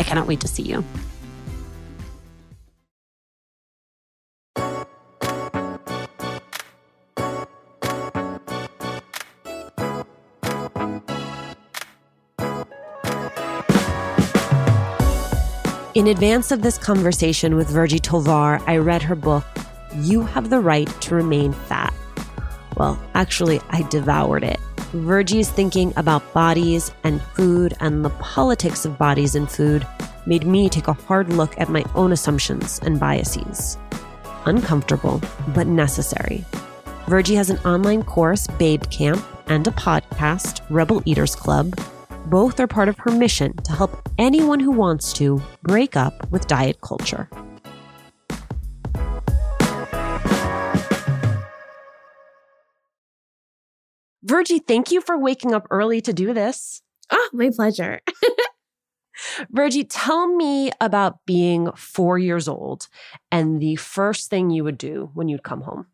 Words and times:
I 0.00 0.02
cannot 0.02 0.26
wait 0.26 0.40
to 0.40 0.48
see 0.48 0.62
you. 0.62 0.82
In 15.94 16.06
advance 16.06 16.50
of 16.50 16.62
this 16.62 16.78
conversation 16.78 17.54
with 17.54 17.68
Virgie 17.68 17.98
Tovar, 17.98 18.58
I 18.66 18.78
read 18.78 19.02
her 19.02 19.14
book, 19.14 19.44
You 19.96 20.22
Have 20.22 20.48
the 20.48 20.60
Right 20.60 20.88
to 21.02 21.14
Remain 21.14 21.52
Fat. 21.52 21.92
Well, 22.78 22.98
actually, 23.12 23.60
I 23.68 23.82
devoured 23.82 24.44
it. 24.44 24.60
Virgie's 24.92 25.48
thinking 25.48 25.92
about 25.96 26.34
bodies 26.34 26.90
and 27.04 27.22
food 27.22 27.74
and 27.78 28.04
the 28.04 28.10
politics 28.10 28.84
of 28.84 28.98
bodies 28.98 29.36
and 29.36 29.48
food 29.48 29.86
made 30.26 30.44
me 30.44 30.68
take 30.68 30.88
a 30.88 30.92
hard 30.92 31.32
look 31.32 31.58
at 31.60 31.68
my 31.68 31.84
own 31.94 32.10
assumptions 32.10 32.80
and 32.80 32.98
biases. 32.98 33.78
Uncomfortable, 34.46 35.20
but 35.54 35.68
necessary. 35.68 36.44
Virgie 37.06 37.36
has 37.36 37.50
an 37.50 37.58
online 37.58 38.02
course, 38.02 38.48
Babe 38.58 38.82
Camp, 38.90 39.24
and 39.46 39.66
a 39.68 39.72
podcast, 39.72 40.60
Rebel 40.70 41.02
Eaters 41.04 41.36
Club. 41.36 41.78
Both 42.26 42.58
are 42.58 42.66
part 42.66 42.88
of 42.88 42.98
her 42.98 43.12
mission 43.12 43.56
to 43.58 43.72
help 43.72 44.08
anyone 44.18 44.58
who 44.58 44.72
wants 44.72 45.12
to 45.14 45.40
break 45.62 45.96
up 45.96 46.28
with 46.32 46.48
diet 46.48 46.80
culture. 46.80 47.28
Virgie, 54.22 54.58
thank 54.58 54.90
you 54.90 55.00
for 55.00 55.18
waking 55.18 55.54
up 55.54 55.66
early 55.70 56.00
to 56.02 56.12
do 56.12 56.34
this. 56.34 56.82
Oh, 57.10 57.30
my 57.32 57.50
pleasure. 57.50 58.00
Virgie, 59.50 59.84
tell 59.84 60.28
me 60.28 60.70
about 60.80 61.24
being 61.26 61.72
four 61.72 62.18
years 62.18 62.48
old 62.48 62.88
and 63.30 63.60
the 63.60 63.76
first 63.76 64.30
thing 64.30 64.50
you 64.50 64.64
would 64.64 64.78
do 64.78 65.10
when 65.14 65.28
you'd 65.28 65.42
come 65.42 65.62
home. 65.62 65.86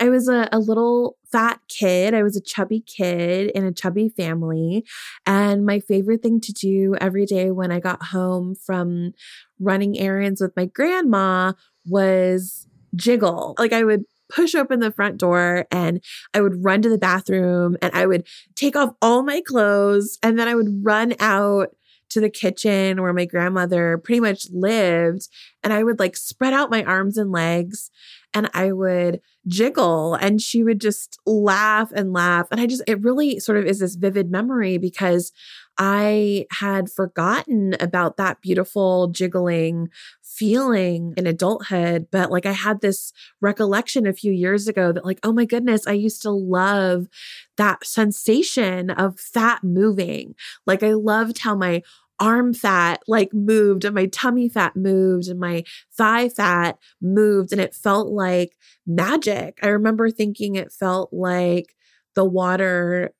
I 0.00 0.08
was 0.08 0.28
a, 0.28 0.48
a, 0.50 0.58
little 0.58 1.16
fat 1.30 1.60
kid. 1.68 2.12
I 2.12 2.22
was 2.24 2.36
a 2.36 2.40
chubby 2.40 2.80
kid 2.80 3.50
in 3.54 3.64
a 3.64 3.72
chubby 3.72 4.08
family. 4.08 4.84
And 5.26 5.64
my 5.64 5.78
favorite 5.78 6.22
thing 6.22 6.40
to 6.40 6.52
do 6.52 6.96
every 7.00 7.24
day 7.24 7.52
when 7.52 7.70
I 7.70 7.78
got 7.78 8.02
home 8.06 8.56
from 8.56 9.12
running 9.60 9.96
errands 9.98 10.40
with 10.40 10.56
my 10.56 10.66
grandma 10.66 11.52
was 11.86 12.66
jiggle. 12.96 13.54
Like 13.58 13.72
I 13.72 13.84
would 13.84 14.04
push 14.34 14.54
open 14.54 14.80
the 14.80 14.92
front 14.92 15.18
door 15.18 15.66
and 15.70 16.02
I 16.34 16.40
would 16.40 16.64
run 16.64 16.82
to 16.82 16.88
the 16.88 16.98
bathroom 16.98 17.76
and 17.82 17.92
I 17.94 18.06
would 18.06 18.26
take 18.56 18.76
off 18.76 18.94
all 19.02 19.22
my 19.22 19.40
clothes 19.40 20.18
and 20.22 20.38
then 20.38 20.48
I 20.48 20.54
would 20.54 20.84
run 20.84 21.14
out 21.20 21.76
to 22.10 22.20
the 22.20 22.30
kitchen 22.30 23.00
where 23.00 23.12
my 23.12 23.24
grandmother 23.24 23.98
pretty 23.98 24.20
much 24.20 24.46
lived 24.52 25.28
and 25.62 25.72
I 25.72 25.82
would 25.82 25.98
like 25.98 26.16
spread 26.16 26.52
out 26.52 26.70
my 26.70 26.84
arms 26.84 27.16
and 27.16 27.32
legs 27.32 27.90
and 28.34 28.50
I 28.54 28.72
would 28.72 29.20
jiggle 29.46 30.14
and 30.14 30.40
she 30.40 30.62
would 30.62 30.80
just 30.80 31.18
laugh 31.26 31.90
and 31.94 32.12
laugh. 32.12 32.48
And 32.50 32.60
I 32.60 32.66
just 32.66 32.82
it 32.86 33.02
really 33.02 33.40
sort 33.40 33.58
of 33.58 33.64
is 33.64 33.80
this 33.80 33.94
vivid 33.94 34.30
memory 34.30 34.78
because 34.78 35.32
I 35.78 36.46
had 36.50 36.90
forgotten 36.90 37.74
about 37.80 38.16
that 38.16 38.40
beautiful 38.40 39.08
jiggling 39.08 39.88
feeling 40.22 41.14
in 41.16 41.26
adulthood. 41.26 42.08
But 42.10 42.30
like 42.30 42.46
I 42.46 42.52
had 42.52 42.80
this 42.80 43.12
recollection 43.40 44.06
a 44.06 44.12
few 44.12 44.32
years 44.32 44.68
ago 44.68 44.92
that, 44.92 45.04
like, 45.04 45.20
oh 45.22 45.32
my 45.32 45.44
goodness, 45.44 45.86
I 45.86 45.92
used 45.92 46.22
to 46.22 46.30
love 46.30 47.08
that 47.56 47.84
sensation 47.86 48.90
of 48.90 49.18
fat 49.18 49.62
moving. 49.64 50.34
Like 50.66 50.82
I 50.82 50.92
loved 50.92 51.38
how 51.38 51.54
my 51.54 51.82
arm 52.20 52.54
fat 52.54 53.02
like 53.08 53.32
moved 53.32 53.84
and 53.84 53.94
my 53.94 54.06
tummy 54.06 54.48
fat 54.48 54.76
moved 54.76 55.26
and 55.28 55.40
my 55.40 55.64
thigh 55.96 56.28
fat 56.28 56.78
moved 57.00 57.50
and 57.52 57.60
it 57.60 57.74
felt 57.74 58.08
like 58.08 58.56
magic. 58.86 59.58
I 59.62 59.68
remember 59.68 60.10
thinking 60.10 60.54
it 60.54 60.72
felt 60.72 61.12
like 61.12 61.74
the 62.14 62.24
water 62.24 63.12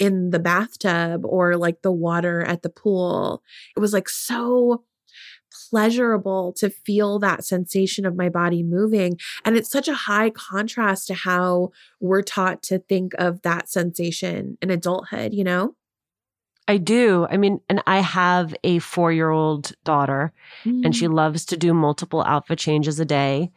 in 0.00 0.30
the 0.30 0.38
bathtub 0.38 1.24
or 1.24 1.56
like 1.56 1.82
the 1.82 1.92
water 1.92 2.42
at 2.42 2.62
the 2.62 2.70
pool. 2.70 3.42
It 3.76 3.80
was 3.80 3.92
like 3.92 4.08
so 4.08 4.82
pleasurable 5.68 6.52
to 6.54 6.70
feel 6.70 7.18
that 7.18 7.44
sensation 7.44 8.06
of 8.06 8.16
my 8.16 8.28
body 8.28 8.62
moving. 8.62 9.18
And 9.44 9.56
it's 9.56 9.70
such 9.70 9.88
a 9.88 9.94
high 9.94 10.30
contrast 10.30 11.06
to 11.08 11.14
how 11.14 11.70
we're 12.00 12.22
taught 12.22 12.62
to 12.64 12.78
think 12.78 13.12
of 13.18 13.42
that 13.42 13.68
sensation 13.68 14.58
in 14.62 14.70
adulthood, 14.70 15.34
you 15.34 15.44
know? 15.44 15.76
I 16.66 16.76
do. 16.76 17.26
I 17.28 17.36
mean, 17.36 17.60
and 17.68 17.82
I 17.86 17.98
have 17.98 18.54
a 18.62 18.78
four 18.78 19.12
year 19.12 19.30
old 19.30 19.72
daughter, 19.84 20.32
mm. 20.64 20.84
and 20.84 20.94
she 20.94 21.06
mm. 21.06 21.14
loves 21.14 21.44
to 21.46 21.56
do 21.56 21.74
multiple 21.74 22.22
outfit 22.22 22.60
changes 22.60 23.00
a 23.00 23.04
day. 23.04 23.50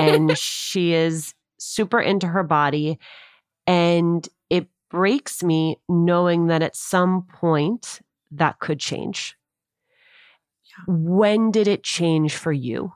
and 0.00 0.36
she 0.38 0.94
is 0.94 1.34
super 1.58 2.00
into 2.00 2.26
her 2.26 2.42
body. 2.42 2.98
And 3.66 4.26
breaks 4.94 5.42
me 5.42 5.76
knowing 5.88 6.46
that 6.46 6.62
at 6.62 6.76
some 6.76 7.22
point 7.22 8.00
that 8.30 8.60
could 8.60 8.78
change. 8.78 9.36
When 10.86 11.50
did 11.50 11.66
it 11.66 11.82
change 11.82 12.36
for 12.36 12.52
you? 12.52 12.92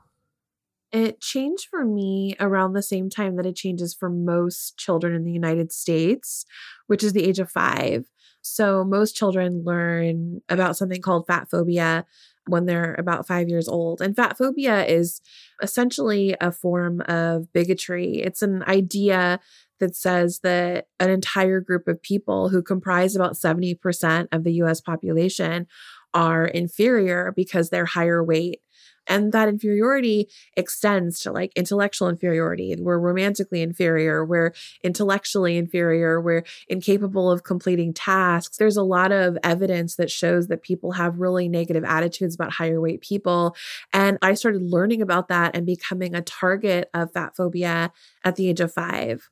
It 0.93 1.19
changed 1.19 1.67
for 1.69 1.83
me 1.83 2.37
around 2.39 2.71
the 2.71 2.81
same 2.81 3.09
time 3.09 3.35
that 3.35 3.45
it 3.45 3.57
changes 3.57 3.93
for 3.93 4.09
most 4.09 4.77
children 4.77 5.13
in 5.13 5.25
the 5.25 5.31
United 5.31 5.73
States, 5.73 6.45
which 6.87 7.03
is 7.03 7.11
the 7.11 7.25
age 7.25 7.39
of 7.39 7.51
five. 7.51 8.05
So, 8.41 8.85
most 8.85 9.15
children 9.15 9.63
learn 9.65 10.39
about 10.47 10.77
something 10.77 11.01
called 11.01 11.27
fat 11.27 11.49
phobia 11.51 12.05
when 12.47 12.65
they're 12.65 12.95
about 12.97 13.27
five 13.27 13.49
years 13.49 13.67
old. 13.67 14.01
And 14.01 14.15
fat 14.15 14.37
phobia 14.37 14.85
is 14.85 15.21
essentially 15.61 16.35
a 16.39 16.51
form 16.51 17.01
of 17.01 17.51
bigotry. 17.51 18.21
It's 18.23 18.41
an 18.41 18.63
idea 18.63 19.41
that 19.79 19.95
says 19.95 20.39
that 20.43 20.87
an 20.99 21.09
entire 21.09 21.59
group 21.59 21.87
of 21.87 22.01
people 22.01 22.49
who 22.49 22.61
comprise 22.61 23.15
about 23.15 23.33
70% 23.33 24.27
of 24.31 24.43
the 24.43 24.53
US 24.53 24.81
population 24.81 25.67
are 26.13 26.45
inferior 26.45 27.31
because 27.35 27.69
they're 27.69 27.85
higher 27.85 28.23
weight 28.23 28.61
And 29.09 29.33
that 29.33 29.49
inferiority 29.49 30.29
extends 30.55 31.19
to 31.21 31.31
like 31.31 31.51
intellectual 31.55 32.07
inferiority. 32.07 32.75
We're 32.79 32.99
romantically 32.99 33.61
inferior, 33.61 34.23
we're 34.23 34.53
intellectually 34.83 35.57
inferior, 35.57 36.21
we're 36.21 36.43
incapable 36.67 37.31
of 37.31 37.43
completing 37.43 37.93
tasks. 37.93 38.57
There's 38.57 38.77
a 38.77 38.83
lot 38.83 39.11
of 39.11 39.37
evidence 39.43 39.95
that 39.95 40.11
shows 40.11 40.47
that 40.47 40.61
people 40.61 40.93
have 40.93 41.19
really 41.19 41.49
negative 41.49 41.83
attitudes 41.83 42.35
about 42.35 42.53
higher 42.53 42.79
weight 42.79 43.01
people. 43.01 43.55
And 43.91 44.19
I 44.21 44.35
started 44.35 44.61
learning 44.61 45.01
about 45.01 45.27
that 45.29 45.55
and 45.55 45.65
becoming 45.65 46.13
a 46.13 46.21
target 46.21 46.89
of 46.93 47.11
fat 47.11 47.35
phobia 47.35 47.91
at 48.23 48.35
the 48.35 48.47
age 48.47 48.59
of 48.61 48.71
five. 48.71 49.29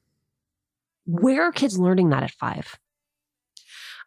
Where 1.08 1.44
are 1.44 1.52
kids 1.52 1.80
learning 1.80 2.10
that 2.10 2.24
at 2.24 2.32
five? 2.32 2.78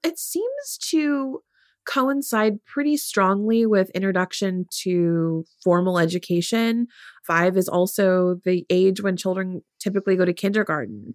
It 0.04 0.18
seems 0.18 0.78
to 0.90 1.40
coincide 1.86 2.62
pretty 2.66 2.96
strongly 2.98 3.64
with 3.64 3.90
introduction 3.90 4.66
to 4.82 5.44
formal 5.64 5.98
education. 5.98 6.86
Five 7.26 7.56
is 7.56 7.68
also 7.68 8.36
the 8.44 8.66
age 8.68 9.00
when 9.00 9.16
children 9.16 9.62
typically 9.80 10.14
go 10.14 10.26
to 10.26 10.32
kindergarten. 10.34 11.14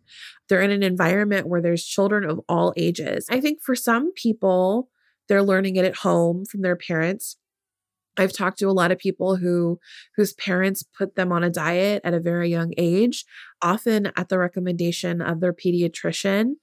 They're 0.50 0.62
in 0.62 0.72
an 0.72 0.84
environment 0.84 1.48
where 1.48 1.62
there's 1.62 1.86
children 1.86 2.28
of 2.28 2.42
all 2.50 2.74
ages. 2.76 3.28
I 3.30 3.40
think 3.40 3.62
for 3.62 3.76
some 3.76 4.12
people, 4.14 4.90
they're 5.28 5.44
learning 5.44 5.76
it 5.76 5.86
at 5.86 5.98
home 5.98 6.46
from 6.46 6.62
their 6.62 6.76
parents. 6.76 7.38
I've 8.18 8.34
talked 8.34 8.60
to 8.60 8.70
a 8.70 8.72
lot 8.72 8.92
of 8.92 8.98
people 8.98 9.36
who 9.36 9.80
whose 10.16 10.34
parents 10.34 10.84
put 10.84 11.16
them 11.16 11.32
on 11.32 11.44
a 11.44 11.50
diet 11.50 12.02
at 12.04 12.14
a 12.14 12.20
very 12.20 12.50
young 12.50 12.74
age, 12.78 13.26
often 13.62 14.12
at 14.16 14.30
the 14.30 14.40
recommendation 14.40 15.22
of 15.22 15.40
their 15.40 15.54
pediatrician. 15.54 16.54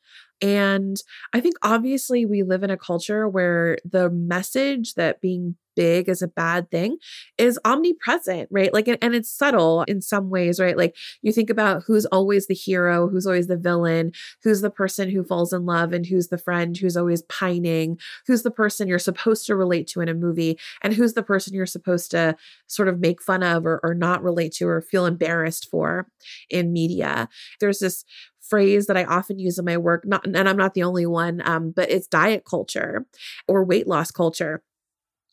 And 0.42 0.96
I 1.32 1.40
think 1.40 1.54
obviously 1.62 2.26
we 2.26 2.42
live 2.42 2.64
in 2.64 2.70
a 2.70 2.76
culture 2.76 3.28
where 3.28 3.78
the 3.84 4.10
message 4.10 4.94
that 4.94 5.20
being 5.20 5.56
big 5.74 6.08
is 6.08 6.22
a 6.22 6.28
bad 6.28 6.70
thing 6.70 6.98
is 7.38 7.58
omnipresent, 7.64 8.48
right? 8.50 8.72
Like, 8.72 8.88
and 8.88 9.14
it's 9.14 9.30
subtle 9.30 9.82
in 9.82 10.00
some 10.02 10.30
ways, 10.30 10.60
right? 10.60 10.76
Like, 10.76 10.96
you 11.22 11.32
think 11.32 11.50
about 11.50 11.82
who's 11.86 12.04
always 12.06 12.46
the 12.46 12.54
hero, 12.54 13.08
who's 13.08 13.26
always 13.26 13.46
the 13.46 13.56
villain, 13.56 14.12
who's 14.42 14.60
the 14.60 14.70
person 14.70 15.08
who 15.10 15.24
falls 15.24 15.52
in 15.52 15.64
love, 15.64 15.92
and 15.92 16.06
who's 16.06 16.28
the 16.28 16.38
friend 16.38 16.76
who's 16.76 16.96
always 16.96 17.22
pining, 17.22 17.98
who's 18.26 18.42
the 18.42 18.50
person 18.50 18.88
you're 18.88 18.98
supposed 18.98 19.46
to 19.46 19.56
relate 19.56 19.86
to 19.88 20.00
in 20.00 20.08
a 20.08 20.14
movie, 20.14 20.58
and 20.82 20.94
who's 20.94 21.14
the 21.14 21.22
person 21.22 21.54
you're 21.54 21.66
supposed 21.66 22.10
to 22.10 22.36
sort 22.66 22.88
of 22.88 23.00
make 23.00 23.22
fun 23.22 23.42
of 23.42 23.64
or, 23.66 23.80
or 23.82 23.94
not 23.94 24.22
relate 24.22 24.52
to 24.52 24.68
or 24.68 24.82
feel 24.82 25.06
embarrassed 25.06 25.68
for 25.70 26.06
in 26.50 26.72
media. 26.72 27.28
There's 27.60 27.78
this 27.78 28.04
phrase 28.52 28.86
that 28.86 28.98
I 28.98 29.04
often 29.04 29.38
use 29.38 29.58
in 29.58 29.64
my 29.64 29.78
work, 29.78 30.04
not, 30.04 30.26
and 30.26 30.46
I'm 30.46 30.58
not 30.58 30.74
the 30.74 30.82
only 30.82 31.06
one, 31.06 31.40
um, 31.46 31.70
but 31.74 31.90
it's 31.90 32.06
diet 32.06 32.44
culture 32.44 33.06
or 33.48 33.64
weight 33.64 33.86
loss 33.86 34.10
culture. 34.10 34.62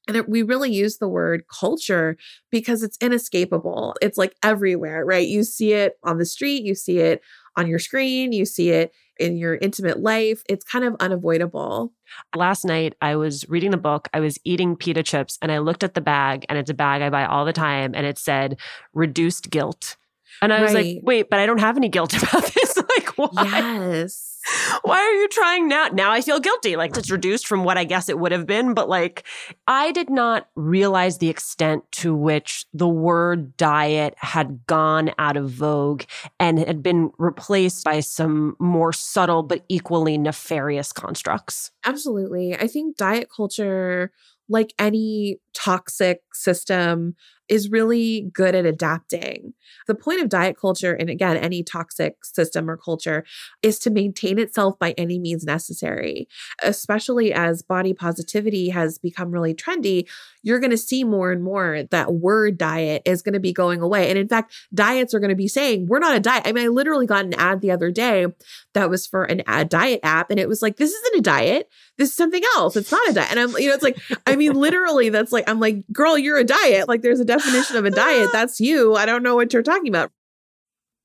And 0.08 0.16
it, 0.16 0.30
we 0.30 0.42
really 0.42 0.72
use 0.72 1.00
the 1.00 1.10
word 1.10 1.44
culture 1.54 2.16
because 2.50 2.82
it's 2.82 2.98
inescapable. 3.02 3.98
It's 4.02 4.18
like 4.18 4.36
everywhere, 4.42 5.04
right? 5.04 5.28
You 5.28 5.44
see 5.44 5.74
it 5.74 5.98
on 6.02 6.18
the 6.18 6.26
street, 6.26 6.64
you 6.64 6.76
see 6.76 7.00
it 7.00 7.22
on 7.58 7.68
your 7.68 7.78
screen, 7.78 8.32
you 8.32 8.46
see 8.46 8.70
it 8.70 8.94
in 9.20 9.36
your 9.36 9.56
intimate 9.56 10.00
life. 10.00 10.42
It's 10.48 10.64
kind 10.64 10.86
of 10.86 10.96
unavoidable. 11.02 11.92
Last 12.34 12.64
night, 12.64 12.96
I 13.02 13.18
was 13.18 13.44
reading 13.50 13.72
the 13.72 13.78
book, 13.78 14.08
I 14.14 14.22
was 14.22 14.40
eating 14.46 14.78
pita 14.78 15.04
chips, 15.04 15.38
and 15.42 15.52
I 15.52 15.58
looked 15.58 15.84
at 15.84 15.94
the 15.94 16.00
bag, 16.00 16.46
and 16.48 16.58
it's 16.58 16.70
a 16.70 16.74
bag 16.74 17.02
I 17.02 17.10
buy 17.10 17.26
all 17.26 17.44
the 17.44 17.52
time, 17.52 17.92
and 17.96 18.06
it 18.06 18.18
said 18.18 18.58
reduced 18.94 19.50
guilt. 19.50 19.98
And 20.42 20.54
I 20.54 20.62
was 20.62 20.74
like, 20.74 21.00
wait, 21.04 21.30
but 21.30 21.40
I 21.40 21.46
don't 21.46 21.60
have 21.60 21.78
any 21.78 21.90
guilt 21.90 22.14
about 22.24 22.46
this. 22.46 22.78
like, 22.78 23.18
why? 23.18 23.44
Yes. 23.44 24.38
Why 24.84 25.00
are 25.00 25.14
you 25.14 25.28
trying 25.28 25.68
now? 25.68 25.90
Now 25.90 26.12
I 26.12 26.22
feel 26.22 26.40
guilty. 26.40 26.76
Like 26.76 26.96
it's 26.98 27.12
reduced 27.12 27.46
from 27.46 27.64
what 27.64 27.78
I 27.78 27.84
guess 27.84 28.10
it 28.10 28.18
would 28.18 28.32
have 28.32 28.48
been. 28.48 28.74
But 28.74 28.90
like, 28.90 29.26
I 29.68 29.92
did 29.92 30.10
not 30.10 30.48
realize 30.56 31.18
the 31.18 31.30
extent 31.30 31.84
to 31.94 32.16
which 32.16 32.66
the 32.74 32.88
word 32.88 33.58
diet 33.58 34.16
had 34.18 34.66
gone 34.66 35.12
out 35.20 35.38
of 35.38 35.50
vogue 35.50 36.04
and 36.40 36.58
had 36.58 36.82
been 36.82 37.12
replaced 37.18 37.84
by 37.84 38.00
some 38.00 38.56
more 38.60 38.94
subtle 38.94 39.44
but 39.44 39.66
equally 39.68 40.18
nefarious 40.18 40.94
constructs. 40.94 41.72
Absolutely. 41.86 42.56
I 42.56 42.68
think 42.68 42.98
diet 42.98 43.30
culture 43.36 44.12
like 44.50 44.74
any 44.80 45.40
toxic 45.54 46.22
system, 46.34 47.16
is 47.50 47.70
really 47.70 48.30
good 48.34 48.56
at 48.56 48.66
adapting. 48.66 49.54
The 49.88 49.96
point 49.96 50.22
of 50.22 50.30
diet 50.30 50.58
culture, 50.58 50.94
and 50.94 51.10
again, 51.10 51.36
any 51.38 51.64
toxic 51.64 52.24
system 52.24 52.70
or 52.70 52.78
culture, 52.78 53.26
is 53.62 53.80
to 53.80 53.90
maintain 53.90 54.40
itself 54.40 54.78
by 54.78 54.94
any 54.98 55.20
means 55.20 55.44
necessary. 55.44 56.28
Especially 56.64 57.34
as 57.34 57.62
body 57.62 57.94
positivity 57.94 58.70
has 58.70 58.98
become 59.00 59.32
really 59.32 59.54
trendy, 59.54 60.08
you're 60.44 60.60
going 60.60 60.72
to 60.72 60.78
see 60.78 61.04
more 61.04 61.32
and 61.32 61.44
more 61.44 61.84
that 61.92 62.14
word 62.14 62.58
diet 62.58 63.02
is 63.06 63.22
going 63.22 63.34
to 63.34 63.40
be 63.40 63.52
going 63.52 63.82
away. 63.82 64.10
And 64.10 64.18
in 64.18 64.28
fact, 64.28 64.54
diets 64.74 65.14
are 65.14 65.20
going 65.20 65.30
to 65.30 65.36
be 65.36 65.48
saying, 65.48 65.88
we're 65.88 66.00
not 66.00 66.16
a 66.16 66.20
diet. 66.20 66.44
I 66.46 66.52
mean, 66.52 66.66
I 66.66 66.68
literally 66.68 67.08
got 67.08 67.26
an 67.26 67.34
ad 67.34 67.62
the 67.62 67.72
other 67.72 67.90
day 67.92 68.28
that 68.74 68.90
was 68.90 69.08
for 69.08 69.24
an 69.24 69.42
ad 69.48 69.70
diet 69.70 70.00
app, 70.04 70.30
and 70.30 70.40
it 70.40 70.48
was 70.48 70.62
like, 70.62 70.78
this 70.78 70.92
isn't 70.92 71.20
a 71.20 71.22
diet. 71.22 71.70
This 71.98 72.10
is 72.10 72.16
something 72.16 72.44
else. 72.56 72.76
It's 72.76 72.92
not 72.92 73.10
a 73.10 73.14
diet. 73.14 73.32
And 73.32 73.40
I'm, 73.40 73.50
you 73.58 73.68
know, 73.68 73.74
it's 73.74 73.84
like, 73.84 74.00
I 74.28 74.36
mean, 74.36 74.54
literally, 74.54 75.10
that's 75.10 75.32
like, 75.32 75.50
I'm 75.50 75.60
like, 75.60 75.84
girl, 75.92 76.18
you're 76.18 76.38
a 76.38 76.44
diet. 76.44 76.88
Like, 76.88 77.02
there's 77.02 77.20
a 77.20 77.26
definition 77.26 77.39
of 77.46 77.86
a 77.86 77.92
diet. 77.92 78.30
That's 78.34 78.60
you. 78.60 78.96
I 78.96 79.06
don't 79.06 79.24
know 79.24 79.36
what 79.36 79.54
you're 79.54 79.64
talking 79.64 79.88
about. 79.88 80.12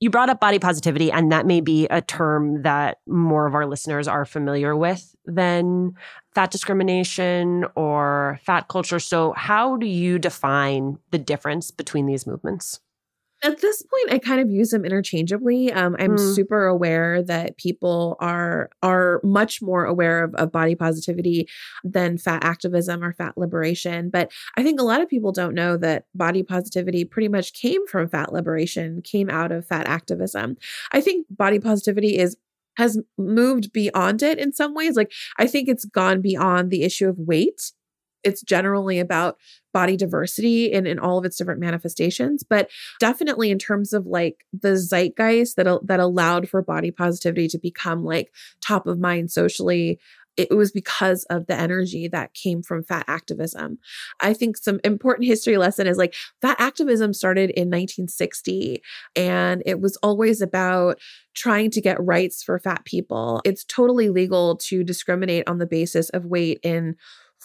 You 0.01 0.11
brought 0.11 0.29
up 0.29 0.41
body 0.41 0.59
positivity, 0.59 1.11
and 1.11 1.33
that 1.33 1.47
may 1.47 1.61
be 1.61 1.87
a 1.87 2.03
term 2.03 2.63
that 2.63 2.99
more 3.07 3.47
of 3.47 3.55
our 3.55 3.67
listeners 3.67 4.07
are 4.09 4.25
familiar 4.25 4.77
with 4.77 5.15
than 5.25 5.95
fat 6.35 6.51
discrimination 6.51 7.65
or 7.75 8.39
fat 8.45 8.69
culture. 8.69 8.99
So, 8.99 9.33
how 9.37 9.77
do 9.77 9.87
you 9.87 10.19
define 10.19 10.99
the 11.11 11.19
difference 11.19 11.71
between 11.71 12.07
these 12.07 12.27
movements? 12.27 12.81
At 13.45 13.61
this 13.61 13.83
point, 13.83 14.11
I 14.11 14.19
kind 14.19 14.41
of 14.41 14.51
use 14.51 14.71
them 14.71 14.87
interchangeably. 14.87 15.71
Um, 15.71 15.97
I'm 15.99 16.17
mm. 16.17 16.35
super 16.35 16.65
aware 16.65 17.23
that 17.23 17.59
people 17.59 18.17
are 18.19 18.71
are 18.83 19.21
much 19.23 19.61
more 19.61 19.85
aware 19.85 20.25
of, 20.25 20.35
of 20.37 20.51
body 20.51 20.75
positivity 20.75 21.47
than 21.85 22.17
fat 22.17 22.43
activism 22.43 23.05
or 23.05 23.13
fat 23.13 23.37
liberation. 23.37 24.09
But 24.09 24.33
I 24.57 24.63
think 24.63 24.81
a 24.81 24.85
lot 24.85 25.03
of 25.03 25.11
people 25.11 25.31
don't 25.31 25.55
know 25.55 25.77
that 25.77 26.07
body 26.15 26.43
positivity 26.43 27.05
pretty 27.05 27.29
much 27.29 27.53
came 27.53 27.87
from 27.87 28.09
fat 28.09 28.33
liberation, 28.33 29.03
came 29.03 29.29
out 29.29 29.53
of 29.53 29.67
fat 29.67 29.87
activism. 29.87 30.57
I 30.93 31.03
think 31.03 31.27
body 31.29 31.59
positivity 31.59 32.19
is 32.19 32.39
has 32.79 32.99
moved 33.19 33.73
beyond 33.75 34.23
it 34.23 34.39
in 34.39 34.55
some 34.55 34.75
ways. 34.75 34.97
Like 34.97 35.13
I 35.39 35.47
think 35.47 35.69
it's 35.69 35.85
gone 35.85 36.23
beyond 36.23 36.71
the 36.71 36.83
issue 36.83 37.11
of 37.11 37.19
weight 37.19 37.73
it's 38.25 38.43
generally 38.43 38.99
about 38.99 39.37
body 39.73 39.97
diversity 39.97 40.71
in, 40.73 40.87
in 40.87 40.99
all 40.99 41.19
of 41.19 41.25
its 41.25 41.37
different 41.37 41.61
manifestations 41.61 42.43
but 42.43 42.71
definitely 43.01 43.51
in 43.51 43.59
terms 43.59 43.93
of 43.93 44.07
like 44.07 44.45
the 44.53 44.77
zeitgeist 44.77 45.57
that 45.57 45.81
that 45.85 46.01
allowed 46.01 46.49
for 46.49 46.63
body 46.63 46.91
positivity 46.91 47.49
to 47.49 47.59
become 47.59 48.05
like 48.05 48.33
top 48.61 48.87
of 48.87 48.99
mind 48.99 49.31
socially 49.31 49.99
it 50.37 50.55
was 50.55 50.73
because 50.73 51.25
of 51.25 51.47
the 51.47 51.59
energy 51.59 52.09
that 52.09 52.35
came 52.35 52.63
from 52.63 52.83
fat 52.83 53.05
activism. 53.09 53.79
I 54.21 54.35
think 54.35 54.57
some 54.57 54.81
important 54.85 55.27
history 55.27 55.57
lesson 55.57 55.87
is 55.87 55.97
like 55.97 56.15
fat 56.43 56.57
activism 56.59 57.13
started 57.13 57.51
in 57.51 57.69
1960 57.69 58.83
and 59.15 59.63
it 59.65 59.81
was 59.81 59.97
always 59.99 60.41
about 60.41 60.99
trying 61.35 61.71
to 61.71 61.81
get 61.81 62.03
rights 62.03 62.43
for 62.43 62.59
fat 62.59 62.85
people. 62.85 63.41
It's 63.45 63.65
totally 63.65 64.09
legal 64.09 64.57
to 64.57 64.85
discriminate 64.85 65.49
on 65.49 65.59
the 65.59 65.67
basis 65.67 66.09
of 66.11 66.25
weight 66.25 66.61
in 66.63 66.97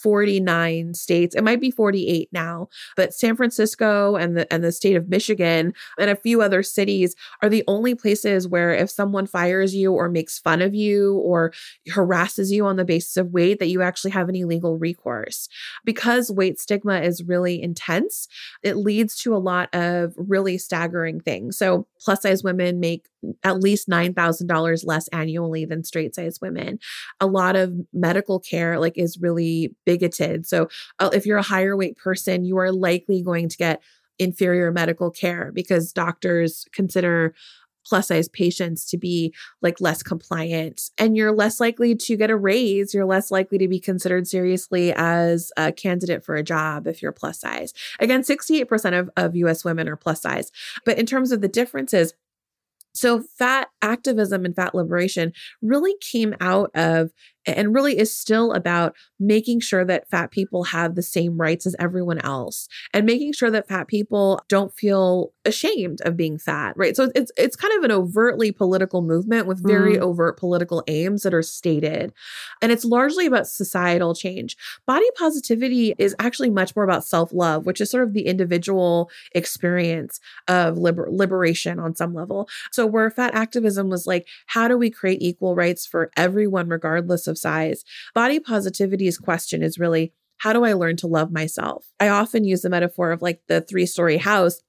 49 0.01 0.93
states. 0.93 1.35
It 1.35 1.43
might 1.43 1.61
be 1.61 1.71
48 1.71 2.29
now, 2.31 2.69
but 2.95 3.13
San 3.13 3.35
Francisco 3.35 4.15
and 4.15 4.37
the 4.37 4.51
and 4.53 4.63
the 4.63 4.71
state 4.71 4.95
of 4.95 5.09
Michigan 5.09 5.73
and 5.97 6.09
a 6.09 6.15
few 6.15 6.41
other 6.41 6.63
cities 6.63 7.15
are 7.41 7.49
the 7.49 7.63
only 7.67 7.95
places 7.95 8.47
where 8.47 8.71
if 8.71 8.89
someone 8.89 9.27
fires 9.27 9.75
you 9.75 9.93
or 9.93 10.09
makes 10.09 10.39
fun 10.39 10.61
of 10.61 10.73
you 10.73 11.17
or 11.17 11.53
harasses 11.89 12.51
you 12.51 12.65
on 12.65 12.75
the 12.75 12.85
basis 12.85 13.17
of 13.17 13.31
weight 13.31 13.59
that 13.59 13.67
you 13.67 13.81
actually 13.81 14.11
have 14.11 14.29
any 14.29 14.43
legal 14.43 14.77
recourse. 14.77 15.47
Because 15.85 16.31
weight 16.31 16.59
stigma 16.59 17.01
is 17.01 17.23
really 17.23 17.61
intense, 17.61 18.27
it 18.63 18.77
leads 18.77 19.15
to 19.21 19.35
a 19.35 19.37
lot 19.37 19.73
of 19.73 20.13
really 20.17 20.57
staggering 20.57 21.19
things. 21.19 21.57
So 21.57 21.87
plus 21.99 22.21
size 22.21 22.43
women 22.43 22.79
make 22.79 23.07
at 23.43 23.59
least 23.59 23.89
$9,000 23.89 24.85
less 24.85 25.07
annually 25.09 25.65
than 25.65 25.83
straight 25.83 26.15
size 26.15 26.39
women. 26.41 26.79
A 27.19 27.27
lot 27.27 27.55
of 27.55 27.73
medical 27.93 28.39
care 28.39 28.79
like 28.79 28.97
is 28.97 29.19
really 29.19 29.75
bigoted. 29.85 30.45
So 30.45 30.69
uh, 30.99 31.09
if 31.13 31.25
you're 31.25 31.37
a 31.37 31.43
higher 31.43 31.75
weight 31.75 31.97
person, 31.97 32.45
you 32.45 32.57
are 32.57 32.71
likely 32.71 33.21
going 33.21 33.49
to 33.49 33.57
get 33.57 33.81
inferior 34.19 34.71
medical 34.71 35.09
care 35.09 35.51
because 35.53 35.93
doctors 35.93 36.65
consider 36.73 37.33
plus 37.85 38.07
size 38.07 38.27
patients 38.29 38.85
to 38.85 38.97
be 38.97 39.33
like 39.61 39.81
less 39.81 40.03
compliant 40.03 40.91
and 40.97 41.15
you're 41.15 41.31
less 41.31 41.59
likely 41.59 41.95
to 41.95 42.15
get 42.17 42.29
a 42.29 42.35
raise 42.35 42.93
you're 42.93 43.05
less 43.05 43.31
likely 43.31 43.57
to 43.57 43.67
be 43.67 43.79
considered 43.79 44.27
seriously 44.27 44.93
as 44.95 45.51
a 45.57 45.71
candidate 45.71 46.23
for 46.23 46.35
a 46.35 46.43
job 46.43 46.85
if 46.87 47.01
you're 47.01 47.11
plus 47.11 47.39
size 47.39 47.73
again 47.99 48.21
68% 48.21 48.99
of, 48.99 49.09
of 49.17 49.35
us 49.35 49.63
women 49.63 49.87
are 49.87 49.95
plus 49.95 50.21
size 50.21 50.51
but 50.85 50.97
in 50.99 51.05
terms 51.05 51.31
of 51.31 51.41
the 51.41 51.47
differences 51.47 52.13
so, 52.93 53.23
fat 53.37 53.69
activism 53.81 54.45
and 54.45 54.55
fat 54.55 54.75
liberation 54.75 55.31
really 55.61 55.95
came 56.01 56.35
out 56.41 56.71
of 56.75 57.11
and 57.55 57.73
really 57.73 57.97
is 57.97 58.15
still 58.15 58.53
about 58.53 58.95
making 59.19 59.59
sure 59.59 59.83
that 59.85 60.09
fat 60.09 60.31
people 60.31 60.63
have 60.65 60.95
the 60.95 61.01
same 61.01 61.39
rights 61.39 61.65
as 61.65 61.75
everyone 61.79 62.19
else 62.19 62.67
and 62.93 63.05
making 63.05 63.33
sure 63.33 63.51
that 63.51 63.67
fat 63.67 63.87
people 63.87 64.41
don't 64.47 64.73
feel 64.73 65.31
ashamed 65.45 65.99
of 66.01 66.15
being 66.15 66.37
fat, 66.37 66.73
right? 66.77 66.95
So 66.95 67.11
it's 67.15 67.31
it's 67.37 67.55
kind 67.55 67.73
of 67.77 67.83
an 67.83 67.91
overtly 67.91 68.51
political 68.51 69.01
movement 69.01 69.47
with 69.47 69.65
very 69.65 69.97
mm. 69.97 70.01
overt 70.01 70.37
political 70.37 70.83
aims 70.87 71.23
that 71.23 71.33
are 71.33 71.41
stated. 71.41 72.13
And 72.61 72.71
it's 72.71 72.85
largely 72.85 73.25
about 73.25 73.47
societal 73.47 74.13
change. 74.13 74.55
Body 74.85 75.05
positivity 75.17 75.95
is 75.97 76.15
actually 76.19 76.49
much 76.49 76.75
more 76.75 76.85
about 76.85 77.03
self-love, 77.03 77.65
which 77.65 77.81
is 77.81 77.89
sort 77.89 78.03
of 78.03 78.13
the 78.13 78.27
individual 78.27 79.09
experience 79.33 80.19
of 80.47 80.77
liber- 80.77 81.09
liberation 81.09 81.79
on 81.79 81.95
some 81.95 82.13
level. 82.13 82.47
So 82.71 82.85
where 82.85 83.09
fat 83.09 83.33
activism 83.33 83.89
was 83.89 84.05
like, 84.05 84.27
how 84.47 84.67
do 84.67 84.77
we 84.77 84.89
create 84.89 85.21
equal 85.21 85.55
rights 85.55 85.85
for 85.85 86.11
everyone 86.15 86.69
regardless 86.69 87.27
of 87.27 87.37
size? 87.39 87.83
Body 88.13 88.39
positivity's 88.39 89.17
question 89.17 89.63
is 89.63 89.79
really 89.79 90.13
how 90.39 90.53
do 90.53 90.63
I 90.63 90.73
learn 90.73 90.95
to 90.97 91.07
love 91.07 91.31
myself? 91.31 91.85
I 91.99 92.07
often 92.07 92.45
use 92.45 92.61
the 92.61 92.69
metaphor 92.69 93.11
of 93.11 93.21
like 93.21 93.41
the 93.47 93.61
three 93.61 93.85
story 93.85 94.17
house 94.17 94.61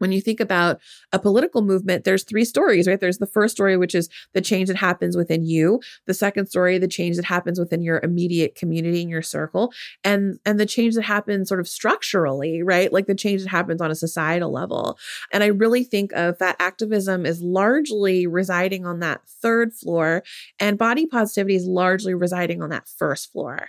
when 0.00 0.12
you 0.12 0.20
think 0.20 0.40
about 0.40 0.80
a 1.12 1.18
political 1.18 1.60
movement, 1.60 2.04
there's 2.04 2.24
three 2.24 2.44
stories, 2.44 2.88
right? 2.88 2.98
There's 2.98 3.18
the 3.18 3.26
first 3.26 3.54
story, 3.54 3.76
which 3.76 3.94
is 3.94 4.08
the 4.32 4.40
change 4.40 4.68
that 4.68 4.78
happens 4.78 5.16
within 5.16 5.44
you. 5.44 5.80
The 6.06 6.14
second 6.14 6.46
story, 6.46 6.78
the 6.78 6.88
change 6.88 7.16
that 7.16 7.26
happens 7.26 7.58
within 7.60 7.82
your 7.82 8.00
immediate 8.02 8.54
community 8.54 9.02
and 9.02 9.10
your 9.10 9.22
circle. 9.22 9.72
And, 10.02 10.38
and 10.46 10.58
the 10.58 10.66
change 10.66 10.94
that 10.94 11.02
happens 11.02 11.48
sort 11.48 11.60
of 11.60 11.68
structurally, 11.68 12.62
right? 12.62 12.90
Like 12.92 13.06
the 13.06 13.14
change 13.14 13.42
that 13.42 13.50
happens 13.50 13.82
on 13.82 13.90
a 13.90 13.94
societal 13.94 14.50
level. 14.50 14.98
And 15.32 15.44
I 15.44 15.48
really 15.48 15.84
think 15.84 16.12
of 16.12 16.38
that 16.38 16.56
activism 16.58 17.26
is 17.26 17.42
largely 17.42 18.26
residing 18.26 18.86
on 18.86 19.00
that 19.00 19.20
third 19.28 19.74
floor 19.74 20.22
and 20.58 20.78
body 20.78 21.06
positivity 21.06 21.56
is 21.56 21.66
largely 21.66 22.14
residing 22.14 22.62
on 22.62 22.70
that 22.70 22.88
first 22.88 23.30
floor. 23.30 23.68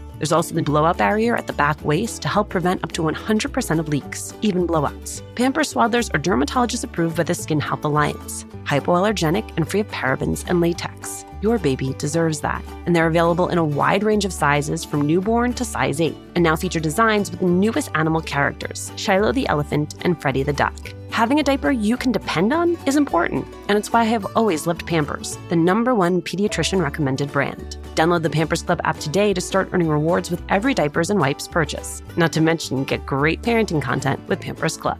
There's 0.21 0.31
also 0.31 0.53
the 0.53 0.61
blowout 0.61 0.99
barrier 0.99 1.35
at 1.35 1.47
the 1.47 1.53
back 1.53 1.83
waist 1.83 2.21
to 2.21 2.27
help 2.27 2.49
prevent 2.49 2.83
up 2.83 2.91
to 2.91 3.01
100% 3.01 3.79
of 3.79 3.89
leaks, 3.89 4.35
even 4.43 4.67
blowouts. 4.67 5.23
Pampers 5.33 5.73
Swaddlers 5.73 6.13
are 6.13 6.19
dermatologist 6.19 6.83
approved 6.83 7.17
by 7.17 7.23
the 7.23 7.33
Skin 7.33 7.59
Health 7.59 7.83
Alliance, 7.83 8.43
hypoallergenic 8.65 9.51
and 9.57 9.67
free 9.67 9.79
of 9.79 9.87
parabens 9.87 10.47
and 10.47 10.61
latex. 10.61 11.25
Your 11.41 11.57
baby 11.57 11.93
deserves 11.97 12.39
that. 12.41 12.63
And 12.85 12.95
they're 12.95 13.07
available 13.07 13.49
in 13.49 13.57
a 13.57 13.65
wide 13.65 14.03
range 14.03 14.25
of 14.25 14.33
sizes 14.33 14.85
from 14.85 15.01
newborn 15.01 15.53
to 15.53 15.65
size 15.65 15.99
8, 15.99 16.15
and 16.35 16.43
now 16.43 16.55
feature 16.55 16.79
designs 16.79 17.31
with 17.31 17.39
the 17.39 17.47
newest 17.47 17.89
animal 17.95 18.21
characters 18.21 18.91
Shiloh 18.95 19.31
the 19.31 19.47
elephant 19.47 19.95
and 20.01 20.21
Freddie 20.21 20.43
the 20.43 20.53
duck. 20.53 20.77
Having 21.09 21.39
a 21.39 21.43
diaper 21.43 21.71
you 21.71 21.97
can 21.97 22.11
depend 22.11 22.53
on 22.53 22.77
is 22.85 22.95
important, 22.95 23.45
and 23.67 23.77
it's 23.77 23.91
why 23.91 24.01
I 24.01 24.05
have 24.05 24.25
always 24.35 24.65
loved 24.65 24.87
Pampers, 24.87 25.37
the 25.49 25.55
number 25.55 25.93
one 25.93 26.21
pediatrician 26.21 26.81
recommended 26.81 27.31
brand. 27.31 27.77
Download 27.95 28.21
the 28.21 28.29
Pampers 28.29 28.61
Club 28.61 28.79
app 28.85 28.97
today 28.97 29.33
to 29.33 29.41
start 29.41 29.69
earning 29.73 29.89
rewards 29.89 30.31
with 30.31 30.41
every 30.47 30.73
diapers 30.73 31.09
and 31.09 31.19
wipes 31.19 31.47
purchase. 31.47 32.01
Not 32.15 32.31
to 32.33 32.41
mention, 32.41 32.85
get 32.85 33.05
great 33.05 33.41
parenting 33.41 33.81
content 33.81 34.25
with 34.29 34.39
Pampers 34.39 34.77
Club. 34.77 34.99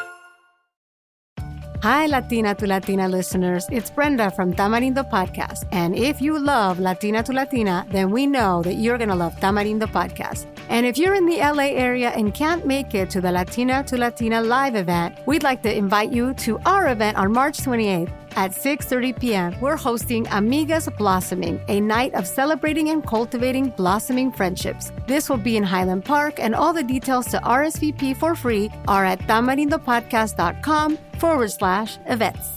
Hi, 1.83 2.05
Latina 2.05 2.53
to 2.53 2.67
Latina 2.67 3.09
listeners. 3.09 3.67
It's 3.71 3.89
Brenda 3.89 4.29
from 4.29 4.53
Tamarindo 4.53 5.03
Podcast. 5.09 5.67
And 5.71 5.95
if 5.95 6.21
you 6.21 6.37
love 6.37 6.77
Latina 6.79 7.23
to 7.23 7.33
Latina, 7.33 7.87
then 7.89 8.11
we 8.11 8.27
know 8.27 8.61
that 8.61 8.75
you're 8.75 8.99
going 8.99 9.09
to 9.09 9.15
love 9.15 9.35
Tamarindo 9.37 9.87
Podcast. 9.87 10.45
And 10.69 10.85
if 10.85 10.99
you're 10.99 11.15
in 11.15 11.25
the 11.25 11.37
LA 11.37 11.73
area 11.73 12.11
and 12.11 12.35
can't 12.35 12.67
make 12.67 12.93
it 12.93 13.09
to 13.09 13.19
the 13.19 13.31
Latina 13.31 13.83
to 13.85 13.97
Latina 13.97 14.43
live 14.43 14.75
event, 14.75 15.17
we'd 15.25 15.41
like 15.41 15.63
to 15.63 15.75
invite 15.75 16.13
you 16.13 16.35
to 16.35 16.59
our 16.67 16.89
event 16.89 17.17
on 17.17 17.31
March 17.33 17.57
28th 17.57 18.20
at 18.35 18.51
6:30 18.51 19.19
p.m. 19.19 19.59
We're 19.59 19.77
hosting 19.77 20.25
Amigas 20.25 20.87
Blossoming, 20.97 21.59
a 21.67 21.79
night 21.79 22.13
of 22.13 22.25
celebrating 22.25 22.89
and 22.89 23.05
cultivating 23.05 23.69
blossoming 23.77 24.31
friendships. 24.31 24.91
This 25.07 25.29
will 25.29 25.43
be 25.49 25.57
in 25.57 25.63
Highland 25.63 26.05
Park, 26.05 26.39
and 26.39 26.55
all 26.55 26.73
the 26.73 26.83
details 26.83 27.27
to 27.27 27.39
RSVP 27.39 28.15
for 28.17 28.35
free 28.35 28.69
are 28.87 29.05
at 29.05 29.19
tamarindopodcast.com 29.27 30.97
forward 31.19 31.51
slash 31.51 31.97
events. 32.07 32.47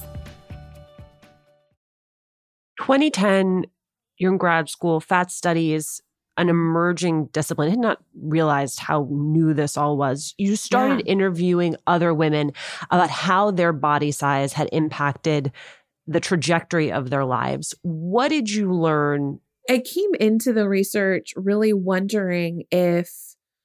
2010, 2.80 3.64
you're 4.18 4.32
in 4.32 4.38
grad 4.38 4.68
school, 4.68 5.00
fat 5.00 5.30
studies, 5.30 6.00
an 6.36 6.48
emerging 6.48 7.26
discipline. 7.26 7.68
I 7.68 7.70
had 7.70 7.78
not 7.78 8.02
realized 8.20 8.80
how 8.80 9.08
new 9.10 9.54
this 9.54 9.76
all 9.76 9.96
was. 9.96 10.34
You 10.38 10.56
started 10.56 11.06
yeah. 11.06 11.12
interviewing 11.12 11.76
other 11.86 12.12
women 12.12 12.52
about 12.90 13.10
how 13.10 13.50
their 13.50 13.72
body 13.72 14.10
size 14.10 14.52
had 14.52 14.68
impacted 14.72 15.52
the 16.06 16.20
trajectory 16.20 16.92
of 16.92 17.10
their 17.10 17.24
lives. 17.24 17.74
What 17.82 18.28
did 18.28 18.50
you 18.50 18.72
learn? 18.72 19.40
I 19.70 19.78
came 19.78 20.14
into 20.20 20.52
the 20.52 20.68
research 20.68 21.32
really 21.36 21.72
wondering 21.72 22.64
if 22.70 23.10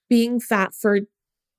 being 0.10 0.40
fat 0.40 0.74
for 0.74 1.00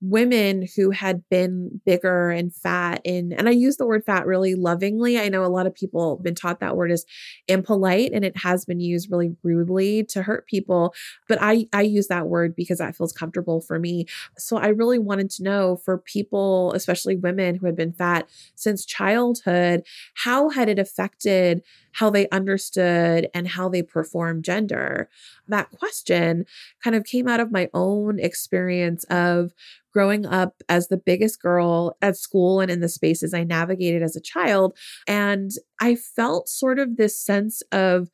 women 0.00 0.66
who 0.76 0.90
had 0.90 1.23
been 1.28 1.80
bigger 1.85 2.30
and 2.30 2.54
fat 2.54 3.00
in 3.04 3.33
and 3.33 3.49
I 3.49 3.52
use 3.52 3.76
the 3.76 3.87
word 3.87 4.04
fat 4.04 4.26
really 4.26 4.54
lovingly. 4.54 5.19
I 5.19 5.28
know 5.28 5.45
a 5.45 5.47
lot 5.47 5.66
of 5.66 5.75
people 5.75 6.16
have 6.16 6.25
been 6.25 6.35
taught 6.35 6.61
that 6.61 6.76
word 6.76 6.90
is 6.90 7.04
impolite 7.49 8.12
and 8.12 8.25
it 8.25 8.37
has 8.38 8.64
been 8.64 8.80
used 8.80 9.11
really 9.11 9.37
rudely 9.42 10.04
to 10.04 10.23
hurt 10.23 10.47
people, 10.47 10.95
but 11.28 11.38
I 11.40 11.66
I 11.73 11.83
use 11.83 12.07
that 12.09 12.28
word 12.28 12.57
because 12.57 12.78
that 12.78 12.97
feels 12.97 13.12
comfortable 13.12 13.61
for 13.61 13.78
me. 13.78 14.07
So 14.38 14.57
I 14.57 14.69
really 14.69 14.99
wanted 14.99 15.30
to 15.33 15.42
know 15.42 15.76
for 15.76 15.99
people, 15.99 16.73
especially 16.73 17.16
women 17.16 17.57
who 17.57 17.66
had 17.66 17.76
been 17.76 17.92
fat 17.92 18.28
since 18.54 18.87
childhood, 18.87 19.83
how 20.14 20.49
had 20.49 20.69
it 20.69 20.78
affected 20.78 21.62
how 21.92 22.11
they 22.11 22.28
understood 22.30 23.28
and 23.35 23.49
how 23.49 23.68
they 23.68 23.82
performed 23.82 24.44
gender? 24.44 25.09
That 25.49 25.70
question 25.70 26.47
kind 26.82 26.97
of 26.97 27.04
came 27.04 27.28
out 27.28 27.40
of 27.40 27.52
my 27.52 27.68
own 27.75 28.18
experience 28.18 29.04
of 29.04 29.52
growing 29.92 30.25
up 30.25 30.62
as 30.68 30.88
the 30.88 30.97
biggest 30.97 31.42
girl 31.42 31.97
at 32.00 32.16
school 32.16 32.61
and 32.61 32.70
in 32.70 32.80
the 32.80 32.88
spaces 32.88 33.35
I 33.35 33.44
navigated 33.44 34.02
as 34.02 34.16
a 34.16 34.20
child. 34.20 34.76
And 35.06 35.50
I 35.80 35.97
felt 35.97 36.49
sort 36.49 36.78
of 36.78 36.97
this 36.97 37.18
sense 37.18 37.62
of 37.73 38.09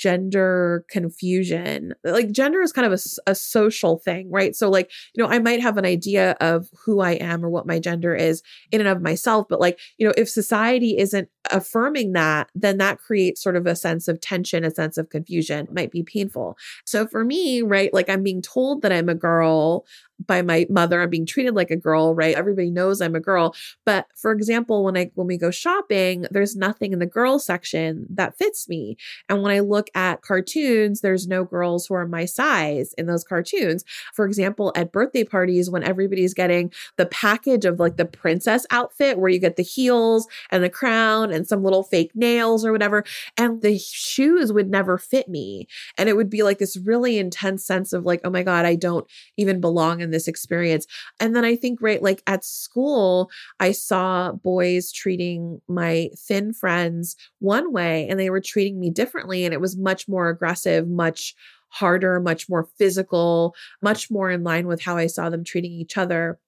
gender 0.00 0.84
confusion. 0.88 1.92
Like 2.04 2.30
gender 2.30 2.62
is 2.62 2.72
kind 2.72 2.90
of 2.90 2.92
a, 2.92 3.30
a, 3.30 3.34
social 3.34 3.98
thing, 3.98 4.30
right? 4.30 4.56
So 4.56 4.70
like, 4.70 4.90
you 5.14 5.22
know, 5.22 5.28
I 5.28 5.38
might 5.40 5.60
have 5.60 5.76
an 5.76 5.84
idea 5.84 6.36
of 6.40 6.68
who 6.86 7.00
I 7.00 7.12
am 7.12 7.44
or 7.44 7.50
what 7.50 7.66
my 7.66 7.78
gender 7.78 8.14
is 8.14 8.42
in 8.72 8.80
and 8.80 8.88
of 8.88 9.02
myself, 9.02 9.46
but 9.50 9.60
like, 9.60 9.78
you 9.98 10.06
know, 10.06 10.14
if 10.16 10.30
society 10.30 10.96
isn't 10.96 11.28
affirming 11.50 12.12
that, 12.12 12.50
then 12.54 12.78
that 12.78 12.98
creates 12.98 13.42
sort 13.42 13.56
of 13.56 13.66
a 13.66 13.76
sense 13.76 14.08
of 14.08 14.20
tension, 14.20 14.64
a 14.64 14.70
sense 14.70 14.98
of 14.98 15.10
confusion, 15.10 15.66
it 15.66 15.74
might 15.74 15.90
be 15.90 16.02
painful. 16.02 16.56
So 16.84 17.06
for 17.06 17.24
me, 17.24 17.62
right, 17.62 17.92
like 17.94 18.08
I'm 18.08 18.22
being 18.22 18.42
told 18.42 18.82
that 18.82 18.92
I'm 18.92 19.08
a 19.08 19.14
girl 19.14 19.84
by 20.26 20.42
my 20.42 20.66
mother. 20.68 21.00
I'm 21.00 21.10
being 21.10 21.26
treated 21.26 21.54
like 21.54 21.70
a 21.70 21.76
girl, 21.76 22.14
right? 22.14 22.34
Everybody 22.34 22.70
knows 22.70 23.00
I'm 23.00 23.14
a 23.14 23.20
girl. 23.20 23.54
But 23.84 24.06
for 24.16 24.32
example, 24.32 24.84
when 24.84 24.96
I 24.96 25.10
when 25.14 25.26
we 25.26 25.38
go 25.38 25.50
shopping, 25.50 26.26
there's 26.30 26.56
nothing 26.56 26.92
in 26.92 26.98
the 26.98 27.06
girl 27.06 27.38
section 27.38 28.06
that 28.10 28.36
fits 28.36 28.68
me. 28.68 28.96
And 29.28 29.42
when 29.42 29.52
I 29.52 29.60
look 29.60 29.88
at 29.94 30.22
cartoons, 30.22 31.00
there's 31.00 31.26
no 31.26 31.44
girls 31.44 31.86
who 31.86 31.94
are 31.94 32.06
my 32.06 32.24
size 32.24 32.92
in 32.98 33.06
those 33.06 33.24
cartoons. 33.24 33.84
For 34.14 34.26
example, 34.26 34.72
at 34.76 34.92
birthday 34.92 35.24
parties 35.24 35.70
when 35.70 35.84
everybody's 35.84 36.34
getting 36.34 36.72
the 36.96 37.06
package 37.06 37.64
of 37.64 37.80
like 37.80 37.96
the 37.96 38.04
princess 38.04 38.66
outfit 38.70 39.18
where 39.18 39.30
you 39.30 39.38
get 39.38 39.56
the 39.56 39.62
heels 39.62 40.26
and 40.50 40.62
the 40.62 40.70
crown 40.70 41.29
and 41.32 41.46
some 41.46 41.62
little 41.62 41.82
fake 41.82 42.12
nails 42.14 42.64
or 42.64 42.72
whatever. 42.72 43.04
And 43.36 43.62
the 43.62 43.78
shoes 43.78 44.52
would 44.52 44.70
never 44.70 44.98
fit 44.98 45.28
me. 45.28 45.66
And 45.96 46.08
it 46.08 46.16
would 46.16 46.30
be 46.30 46.42
like 46.42 46.58
this 46.58 46.76
really 46.76 47.18
intense 47.18 47.64
sense 47.64 47.92
of 47.92 48.04
like, 48.04 48.20
oh 48.24 48.30
my 48.30 48.42
God, 48.42 48.64
I 48.64 48.74
don't 48.74 49.06
even 49.36 49.60
belong 49.60 50.00
in 50.00 50.10
this 50.10 50.28
experience. 50.28 50.86
And 51.18 51.34
then 51.34 51.44
I 51.44 51.56
think, 51.56 51.80
right, 51.80 52.02
like 52.02 52.22
at 52.26 52.44
school, 52.44 53.30
I 53.58 53.72
saw 53.72 54.32
boys 54.32 54.92
treating 54.92 55.60
my 55.68 56.10
thin 56.16 56.52
friends 56.52 57.16
one 57.38 57.72
way 57.72 58.06
and 58.08 58.18
they 58.18 58.30
were 58.30 58.40
treating 58.40 58.78
me 58.78 58.90
differently. 58.90 59.44
And 59.44 59.54
it 59.54 59.60
was 59.60 59.76
much 59.76 60.08
more 60.08 60.28
aggressive, 60.28 60.88
much 60.88 61.34
harder, 61.70 62.20
much 62.20 62.48
more 62.48 62.68
physical, 62.76 63.54
much 63.80 64.10
more 64.10 64.30
in 64.30 64.42
line 64.42 64.66
with 64.66 64.82
how 64.82 64.96
I 64.96 65.06
saw 65.06 65.30
them 65.30 65.44
treating 65.44 65.72
each 65.72 65.96
other. 65.96 66.38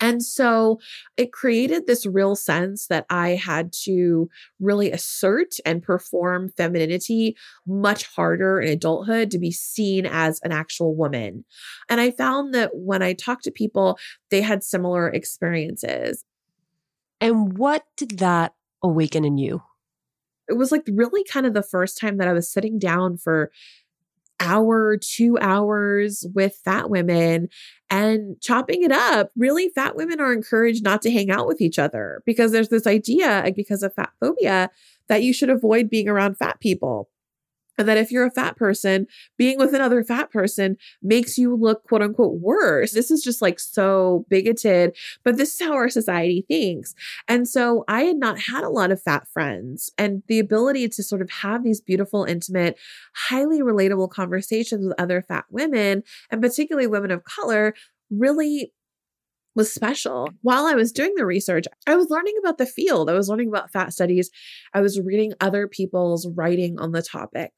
And 0.00 0.22
so 0.22 0.80
it 1.16 1.32
created 1.32 1.86
this 1.86 2.06
real 2.06 2.34
sense 2.34 2.86
that 2.88 3.06
I 3.10 3.30
had 3.30 3.72
to 3.84 4.28
really 4.60 4.90
assert 4.90 5.54
and 5.64 5.82
perform 5.82 6.50
femininity 6.56 7.36
much 7.66 8.06
harder 8.14 8.60
in 8.60 8.70
adulthood 8.70 9.30
to 9.30 9.38
be 9.38 9.50
seen 9.50 10.06
as 10.06 10.40
an 10.42 10.52
actual 10.52 10.94
woman. 10.94 11.44
And 11.88 12.00
I 12.00 12.10
found 12.10 12.54
that 12.54 12.70
when 12.74 13.02
I 13.02 13.12
talked 13.12 13.44
to 13.44 13.50
people, 13.50 13.98
they 14.30 14.42
had 14.42 14.64
similar 14.64 15.08
experiences. 15.08 16.24
And 17.20 17.56
what 17.56 17.84
did 17.96 18.18
that 18.18 18.54
awaken 18.82 19.24
in 19.24 19.38
you? 19.38 19.62
It 20.48 20.58
was 20.58 20.70
like 20.70 20.82
really 20.92 21.24
kind 21.24 21.46
of 21.46 21.54
the 21.54 21.62
first 21.62 21.98
time 21.98 22.18
that 22.18 22.28
I 22.28 22.34
was 22.34 22.52
sitting 22.52 22.78
down 22.78 23.16
for 23.16 23.50
hour, 24.40 24.96
two 24.96 25.38
hours 25.40 26.26
with 26.34 26.58
fat 26.64 26.90
women 26.90 27.48
and 27.90 28.40
chopping 28.40 28.82
it 28.82 28.92
up. 28.92 29.30
Really, 29.36 29.68
fat 29.70 29.96
women 29.96 30.20
are 30.20 30.32
encouraged 30.32 30.84
not 30.84 31.02
to 31.02 31.10
hang 31.10 31.30
out 31.30 31.46
with 31.46 31.60
each 31.60 31.78
other 31.78 32.22
because 32.26 32.52
there's 32.52 32.68
this 32.68 32.86
idea, 32.86 33.50
because 33.54 33.82
of 33.82 33.94
fat 33.94 34.10
phobia, 34.20 34.70
that 35.08 35.22
you 35.22 35.32
should 35.32 35.50
avoid 35.50 35.90
being 35.90 36.08
around 36.08 36.36
fat 36.36 36.60
people. 36.60 37.08
And 37.78 37.88
that 37.88 37.96
if 37.96 38.10
you're 38.10 38.26
a 38.26 38.30
fat 38.30 38.56
person, 38.56 39.06
being 39.36 39.58
with 39.58 39.74
another 39.74 40.02
fat 40.04 40.30
person 40.30 40.76
makes 41.02 41.36
you 41.38 41.54
look 41.54 41.84
quote 41.84 42.02
unquote 42.02 42.40
worse. 42.40 42.92
This 42.92 43.10
is 43.10 43.22
just 43.22 43.42
like 43.42 43.58
so 43.58 44.24
bigoted, 44.28 44.96
but 45.24 45.36
this 45.36 45.54
is 45.54 45.66
how 45.66 45.74
our 45.74 45.88
society 45.88 46.44
thinks. 46.48 46.94
And 47.28 47.48
so 47.48 47.84
I 47.88 48.02
had 48.02 48.16
not 48.16 48.38
had 48.38 48.64
a 48.64 48.68
lot 48.68 48.90
of 48.90 49.02
fat 49.02 49.26
friends 49.28 49.90
and 49.98 50.22
the 50.28 50.38
ability 50.38 50.88
to 50.88 51.02
sort 51.02 51.22
of 51.22 51.30
have 51.30 51.64
these 51.64 51.80
beautiful, 51.80 52.24
intimate, 52.24 52.78
highly 53.14 53.60
relatable 53.60 54.10
conversations 54.10 54.86
with 54.86 55.00
other 55.00 55.22
fat 55.22 55.44
women 55.50 56.02
and 56.30 56.42
particularly 56.42 56.86
women 56.86 57.10
of 57.10 57.24
color 57.24 57.74
really 58.10 58.72
was 59.54 59.72
special. 59.72 60.28
While 60.42 60.66
I 60.66 60.74
was 60.74 60.92
doing 60.92 61.12
the 61.16 61.26
research, 61.26 61.66
I 61.86 61.96
was 61.96 62.10
learning 62.10 62.34
about 62.40 62.58
the 62.58 62.66
field. 62.66 63.08
I 63.08 63.14
was 63.14 63.28
learning 63.28 63.48
about 63.48 63.70
fat 63.70 63.92
studies. 63.92 64.30
I 64.72 64.80
was 64.80 65.00
reading 65.00 65.34
other 65.40 65.68
people's 65.68 66.28
writing 66.28 66.78
on 66.78 66.92
the 66.92 67.02
topic. 67.02 67.52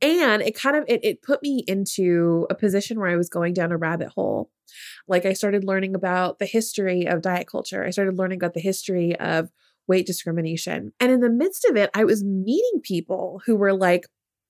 And 0.00 0.42
it 0.42 0.54
kind 0.54 0.76
of 0.76 0.84
it, 0.86 1.04
it 1.04 1.22
put 1.22 1.42
me 1.42 1.64
into 1.66 2.46
a 2.50 2.54
position 2.54 3.00
where 3.00 3.10
I 3.10 3.16
was 3.16 3.28
going 3.28 3.54
down 3.54 3.72
a 3.72 3.76
rabbit 3.76 4.08
hole. 4.08 4.50
Like 5.08 5.26
I 5.26 5.32
started 5.32 5.64
learning 5.64 5.94
about 5.94 6.38
the 6.38 6.46
history 6.46 7.06
of 7.06 7.22
diet 7.22 7.48
culture. 7.48 7.84
I 7.84 7.90
started 7.90 8.18
learning 8.18 8.38
about 8.38 8.54
the 8.54 8.60
history 8.60 9.18
of 9.18 9.50
weight 9.88 10.06
discrimination. 10.06 10.92
And 11.00 11.10
in 11.10 11.20
the 11.20 11.30
midst 11.30 11.64
of 11.64 11.76
it, 11.76 11.90
I 11.94 12.04
was 12.04 12.22
meeting 12.22 12.80
people 12.82 13.40
who 13.46 13.56
were 13.56 13.72
like, 13.72 14.06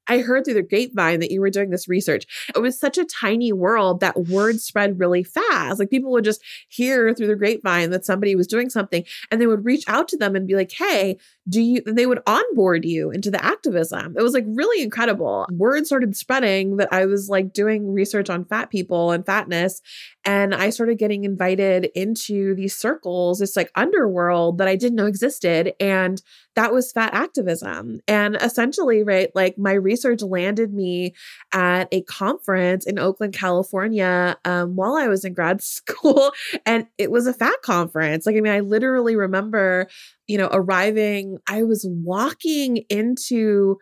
I 0.08 0.18
heard 0.18 0.44
through 0.44 0.54
the 0.54 0.62
grapevine 0.62 1.20
that 1.20 1.30
you 1.30 1.40
were 1.40 1.50
doing 1.50 1.70
this 1.70 1.88
research. 1.88 2.26
It 2.54 2.60
was 2.60 2.78
such 2.78 2.98
a 2.98 3.04
tiny 3.04 3.52
world 3.52 4.00
that 4.00 4.26
word 4.26 4.60
spread 4.60 4.98
really 4.98 5.22
fast. 5.22 5.78
Like 5.78 5.90
people 5.90 6.10
would 6.12 6.24
just 6.24 6.42
hear 6.68 7.14
through 7.14 7.28
the 7.28 7.36
grapevine 7.36 7.90
that 7.90 8.04
somebody 8.04 8.34
was 8.34 8.46
doing 8.46 8.70
something 8.70 9.04
and 9.30 9.40
they 9.40 9.46
would 9.46 9.64
reach 9.64 9.84
out 9.86 10.08
to 10.08 10.16
them 10.16 10.34
and 10.34 10.46
be 10.46 10.54
like, 10.54 10.72
hey, 10.72 11.18
do 11.48 11.60
you, 11.60 11.82
and 11.86 11.96
they 11.96 12.06
would 12.06 12.22
onboard 12.26 12.84
you 12.84 13.10
into 13.10 13.30
the 13.30 13.42
activism. 13.44 14.14
It 14.16 14.22
was 14.22 14.34
like 14.34 14.44
really 14.48 14.82
incredible. 14.82 15.46
Word 15.50 15.86
started 15.86 16.16
spreading 16.16 16.76
that 16.76 16.92
I 16.92 17.06
was 17.06 17.28
like 17.28 17.52
doing 17.52 17.92
research 17.92 18.28
on 18.28 18.44
fat 18.44 18.70
people 18.70 19.12
and 19.12 19.24
fatness. 19.24 19.80
And 20.28 20.54
I 20.54 20.68
started 20.68 20.98
getting 20.98 21.24
invited 21.24 21.88
into 21.94 22.54
these 22.54 22.76
circles, 22.76 23.38
this 23.38 23.56
like 23.56 23.72
underworld 23.74 24.58
that 24.58 24.68
I 24.68 24.76
didn't 24.76 24.96
know 24.96 25.06
existed. 25.06 25.72
And 25.80 26.20
that 26.54 26.70
was 26.70 26.92
fat 26.92 27.14
activism. 27.14 28.00
And 28.06 28.36
essentially, 28.36 29.02
right, 29.02 29.30
like 29.34 29.56
my 29.56 29.72
research 29.72 30.20
landed 30.20 30.74
me 30.74 31.14
at 31.54 31.88
a 31.92 32.02
conference 32.02 32.84
in 32.84 32.98
Oakland, 32.98 33.32
California, 33.32 34.36
um, 34.44 34.76
while 34.76 34.96
I 34.96 35.08
was 35.08 35.24
in 35.24 35.32
grad 35.32 35.62
school. 35.62 36.32
And 36.66 36.86
it 36.98 37.10
was 37.10 37.26
a 37.26 37.32
fat 37.32 37.62
conference. 37.62 38.26
Like, 38.26 38.36
I 38.36 38.40
mean, 38.40 38.52
I 38.52 38.60
literally 38.60 39.16
remember, 39.16 39.88
you 40.26 40.36
know, 40.36 40.50
arriving, 40.52 41.38
I 41.48 41.62
was 41.62 41.86
walking 41.88 42.84
into 42.90 43.78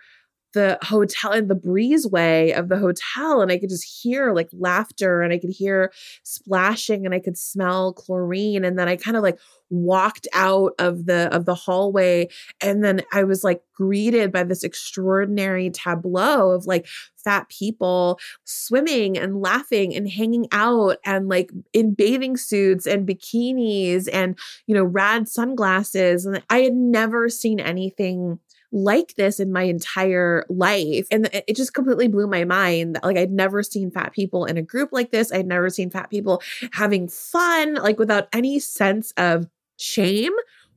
the 0.56 0.78
hotel 0.80 1.32
in 1.32 1.48
the 1.48 1.54
breezeway 1.54 2.58
of 2.58 2.70
the 2.70 2.78
hotel 2.78 3.42
and 3.42 3.52
I 3.52 3.58
could 3.58 3.68
just 3.68 3.84
hear 3.84 4.32
like 4.32 4.48
laughter 4.54 5.20
and 5.20 5.30
I 5.30 5.38
could 5.38 5.50
hear 5.50 5.92
splashing 6.22 7.04
and 7.04 7.14
I 7.14 7.20
could 7.20 7.36
smell 7.36 7.92
chlorine 7.92 8.64
and 8.64 8.78
then 8.78 8.88
I 8.88 8.96
kind 8.96 9.18
of 9.18 9.22
like 9.22 9.38
walked 9.68 10.26
out 10.32 10.72
of 10.78 11.04
the 11.04 11.28
of 11.30 11.44
the 11.44 11.54
hallway 11.54 12.28
and 12.62 12.82
then 12.82 13.02
I 13.12 13.24
was 13.24 13.44
like 13.44 13.60
greeted 13.74 14.32
by 14.32 14.44
this 14.44 14.64
extraordinary 14.64 15.68
tableau 15.68 16.52
of 16.52 16.64
like 16.64 16.86
fat 17.22 17.50
people 17.50 18.18
swimming 18.44 19.18
and 19.18 19.42
laughing 19.42 19.94
and 19.94 20.08
hanging 20.08 20.46
out 20.52 20.96
and 21.04 21.28
like 21.28 21.50
in 21.74 21.92
bathing 21.92 22.38
suits 22.38 22.86
and 22.86 23.06
bikinis 23.06 24.08
and 24.10 24.38
you 24.66 24.74
know 24.74 24.84
rad 24.84 25.28
sunglasses 25.28 26.24
and 26.24 26.42
I 26.48 26.60
had 26.60 26.74
never 26.74 27.28
seen 27.28 27.60
anything 27.60 28.38
like 28.72 29.14
this 29.16 29.40
in 29.40 29.52
my 29.52 29.62
entire 29.62 30.44
life. 30.48 31.06
And 31.10 31.28
it 31.32 31.56
just 31.56 31.74
completely 31.74 32.08
blew 32.08 32.26
my 32.26 32.44
mind. 32.44 32.98
Like 33.02 33.16
I'd 33.16 33.30
never 33.30 33.62
seen 33.62 33.90
fat 33.90 34.12
people 34.12 34.44
in 34.44 34.56
a 34.56 34.62
group 34.62 34.90
like 34.92 35.10
this. 35.10 35.32
I'd 35.32 35.46
never 35.46 35.70
seen 35.70 35.90
fat 35.90 36.10
people 36.10 36.42
having 36.72 37.08
fun, 37.08 37.74
like 37.74 37.98
without 37.98 38.28
any 38.32 38.58
sense 38.58 39.12
of 39.16 39.46
shame 39.78 40.32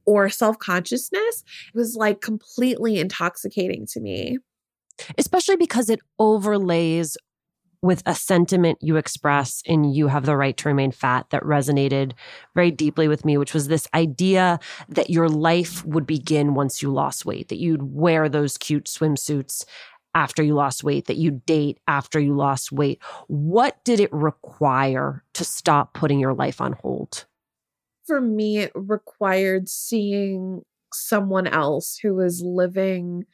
or 0.06 0.30
self 0.30 0.60
consciousness. 0.60 1.43
It 1.73 1.78
was 1.78 1.95
like 1.95 2.21
completely 2.21 2.99
intoxicating 2.99 3.86
to 3.88 3.99
me. 3.99 4.38
Especially 5.17 5.56
because 5.56 5.89
it 5.89 6.02
overlays 6.17 7.15
with 7.82 8.04
a 8.06 8.13
sentiment 8.13 8.78
you 8.82 8.98
express 8.98 9.62
in 9.65 9.84
You 9.86 10.08
Have 10.08 10.26
the 10.26 10.36
Right 10.36 10.56
to 10.58 10.70
Remain 10.70 10.92
Fat 10.92 11.30
that 11.30 11.44
resonated 11.44 12.12
very 12.54 12.72
deeply 12.72 13.08
with 13.08 13.24
me, 13.24 13.38
which 13.38 13.54
was 13.54 13.68
this 13.68 13.88
idea 13.94 14.60
that 14.89 15.10
your 15.10 15.30
life 15.30 15.86
would 15.86 16.06
begin 16.06 16.56
once 16.56 16.82
you 16.82 16.92
lost 16.92 17.26
weight, 17.26 17.48
that 17.48 17.60
you'd 17.60 17.94
wear 17.94 18.28
those 18.28 18.58
cute 18.58 18.86
swimsuits 18.86 19.65
after 20.13 20.44
you 20.44 20.56
lost 20.56 20.84
weight, 20.84 21.06
that 21.06 21.18
you 21.18 21.42
date 21.46 21.80
after 21.88 22.20
you 22.20 22.36
lost 22.36 22.72
weight. 22.72 23.02
What 23.28 23.84
did 23.86 24.00
it 24.00 24.12
require 24.12 25.24
to 25.34 25.46
stop 25.46 25.94
putting 25.94 26.20
your 26.20 26.34
life 26.34 26.60
on 26.60 26.74
hold? 26.74 27.26
For 28.06 28.20
me, 28.20 28.58
it 28.58 28.72
required 28.74 29.70
seeing 29.70 30.63
someone 30.92 31.48
else 31.48 32.00
who 32.02 32.15
was 32.15 32.42
living 32.44 33.26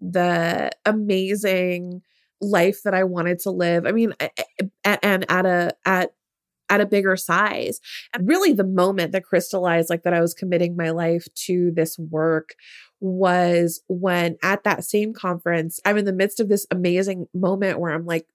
the 0.00 0.70
amazing 0.84 2.02
life 2.40 2.82
that 2.84 2.94
I 2.94 3.04
wanted 3.04 3.38
to 3.40 3.50
live. 3.50 3.86
I 3.86 3.92
mean, 3.92 4.14
and 4.84 5.30
at 5.30 5.46
a 5.46 5.74
at 5.84 6.12
at 6.68 6.80
a 6.80 6.86
bigger 6.86 7.16
size. 7.16 7.80
And 8.12 8.26
really 8.26 8.52
the 8.52 8.64
moment 8.64 9.12
that 9.12 9.24
crystallized 9.24 9.90
like 9.90 10.02
that 10.02 10.14
I 10.14 10.20
was 10.20 10.34
committing 10.34 10.76
my 10.76 10.90
life 10.90 11.26
to 11.46 11.70
this 11.74 11.98
work 11.98 12.54
was 13.00 13.82
when 13.88 14.36
at 14.42 14.64
that 14.64 14.84
same 14.84 15.12
conference, 15.12 15.78
I'm 15.84 15.98
in 15.98 16.06
the 16.06 16.12
midst 16.12 16.40
of 16.40 16.48
this 16.48 16.66
amazing 16.70 17.26
moment 17.34 17.78
where 17.78 17.92
I'm 17.92 18.06
like 18.06 18.26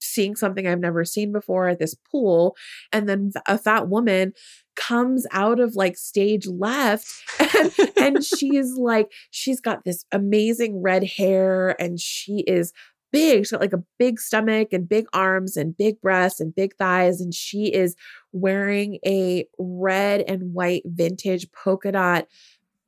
seeing 0.00 0.36
something 0.36 0.66
I've 0.66 0.80
never 0.80 1.04
seen 1.04 1.32
before 1.32 1.68
at 1.68 1.78
this 1.78 1.94
pool. 1.94 2.56
And 2.92 3.08
then 3.08 3.32
a 3.46 3.58
fat 3.58 3.88
woman 3.88 4.34
comes 4.76 5.26
out 5.32 5.60
of 5.60 5.76
like 5.76 5.96
stage 5.96 6.46
left 6.46 7.06
and, 7.38 7.72
and 7.96 8.24
she's 8.24 8.74
like, 8.74 9.10
she's 9.30 9.60
got 9.60 9.84
this 9.84 10.04
amazing 10.12 10.82
red 10.82 11.04
hair 11.04 11.80
and 11.80 11.98
she 11.98 12.44
is 12.46 12.72
big. 13.14 13.40
She's 13.40 13.52
got 13.52 13.60
like 13.60 13.72
a 13.72 13.84
big 13.96 14.18
stomach 14.18 14.72
and 14.72 14.88
big 14.88 15.06
arms 15.12 15.56
and 15.56 15.76
big 15.76 16.00
breasts 16.00 16.40
and 16.40 16.54
big 16.54 16.74
thighs. 16.76 17.20
And 17.20 17.32
she 17.32 17.66
is 17.72 17.94
wearing 18.32 18.98
a 19.06 19.46
red 19.56 20.22
and 20.26 20.52
white 20.52 20.82
vintage 20.84 21.50
polka 21.52 21.92
dot 21.92 22.26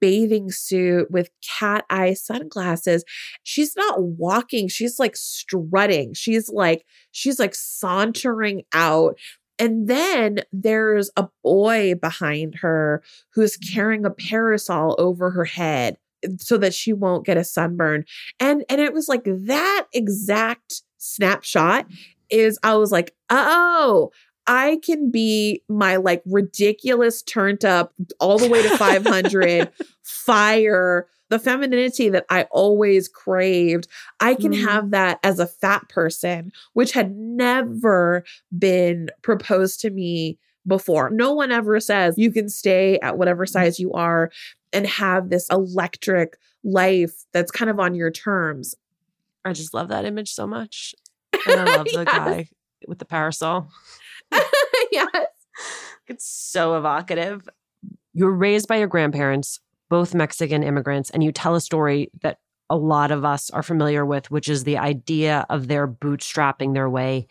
bathing 0.00 0.50
suit 0.50 1.10
with 1.10 1.30
cat 1.58 1.84
eye 1.88 2.14
sunglasses. 2.14 3.04
She's 3.44 3.76
not 3.76 4.02
walking, 4.02 4.66
she's 4.68 4.98
like 4.98 5.16
strutting. 5.16 6.14
She's 6.14 6.50
like, 6.50 6.84
she's 7.12 7.38
like 7.38 7.54
sauntering 7.54 8.64
out. 8.72 9.16
And 9.58 9.88
then 9.88 10.40
there's 10.52 11.08
a 11.16 11.28
boy 11.42 11.94
behind 11.94 12.56
her 12.56 13.02
who's 13.30 13.56
carrying 13.56 14.04
a 14.04 14.10
parasol 14.10 14.96
over 14.98 15.30
her 15.30 15.46
head 15.46 15.96
so 16.38 16.58
that 16.58 16.74
she 16.74 16.92
won't 16.92 17.26
get 17.26 17.36
a 17.36 17.44
sunburn. 17.44 18.04
And 18.40 18.64
and 18.68 18.80
it 18.80 18.92
was 18.92 19.08
like 19.08 19.24
that 19.24 19.86
exact 19.92 20.82
snapshot 20.98 21.86
is 22.30 22.58
I 22.62 22.74
was 22.76 22.92
like, 22.92 23.14
"Oh, 23.30 24.10
I 24.46 24.78
can 24.84 25.10
be 25.10 25.62
my 25.68 25.96
like 25.96 26.22
ridiculous 26.26 27.22
turned 27.22 27.64
up 27.64 27.92
all 28.20 28.38
the 28.38 28.48
way 28.48 28.62
to 28.62 28.76
500 28.76 29.70
fire 30.02 31.06
the 31.28 31.38
femininity 31.38 32.08
that 32.10 32.24
I 32.30 32.44
always 32.52 33.08
craved. 33.08 33.88
I 34.20 34.34
can 34.34 34.52
mm. 34.52 34.64
have 34.64 34.90
that 34.92 35.18
as 35.22 35.38
a 35.38 35.46
fat 35.46 35.88
person, 35.88 36.52
which 36.72 36.92
had 36.92 37.16
never 37.16 38.24
been 38.56 39.10
proposed 39.22 39.80
to 39.80 39.90
me 39.90 40.38
before. 40.66 41.10
No 41.10 41.32
one 41.32 41.52
ever 41.52 41.78
says 41.80 42.18
you 42.18 42.30
can 42.30 42.48
stay 42.48 42.98
at 43.00 43.18
whatever 43.18 43.46
mm. 43.46 43.48
size 43.48 43.78
you 43.78 43.92
are 43.92 44.30
and 44.72 44.86
have 44.86 45.30
this 45.30 45.48
electric 45.50 46.36
life 46.64 47.24
that's 47.32 47.50
kind 47.50 47.70
of 47.70 47.78
on 47.78 47.94
your 47.94 48.10
terms. 48.10 48.74
I 49.44 49.52
just 49.52 49.72
love 49.74 49.88
that 49.88 50.04
image 50.04 50.32
so 50.32 50.46
much. 50.46 50.94
And 51.46 51.60
I 51.60 51.76
love 51.76 51.86
the 51.92 52.04
yes. 52.04 52.04
guy 52.06 52.48
with 52.88 52.98
the 52.98 53.04
parasol. 53.04 53.68
yes. 54.92 55.08
It's 56.08 56.24
so 56.24 56.76
evocative. 56.76 57.48
You 58.14 58.26
were 58.26 58.34
raised 58.34 58.68
by 58.68 58.76
your 58.76 58.86
grandparents, 58.86 59.58
both 59.88 60.14
Mexican 60.14 60.62
immigrants, 60.62 61.10
and 61.10 61.22
you 61.22 61.32
tell 61.32 61.56
a 61.56 61.60
story 61.60 62.12
that 62.22 62.38
a 62.70 62.76
lot 62.76 63.10
of 63.10 63.24
us 63.24 63.50
are 63.50 63.62
familiar 63.62 64.06
with, 64.06 64.30
which 64.30 64.48
is 64.48 64.62
the 64.62 64.78
idea 64.78 65.44
of 65.50 65.66
their 65.66 65.88
bootstrapping 65.88 66.74
their 66.74 66.88
way 66.88 67.26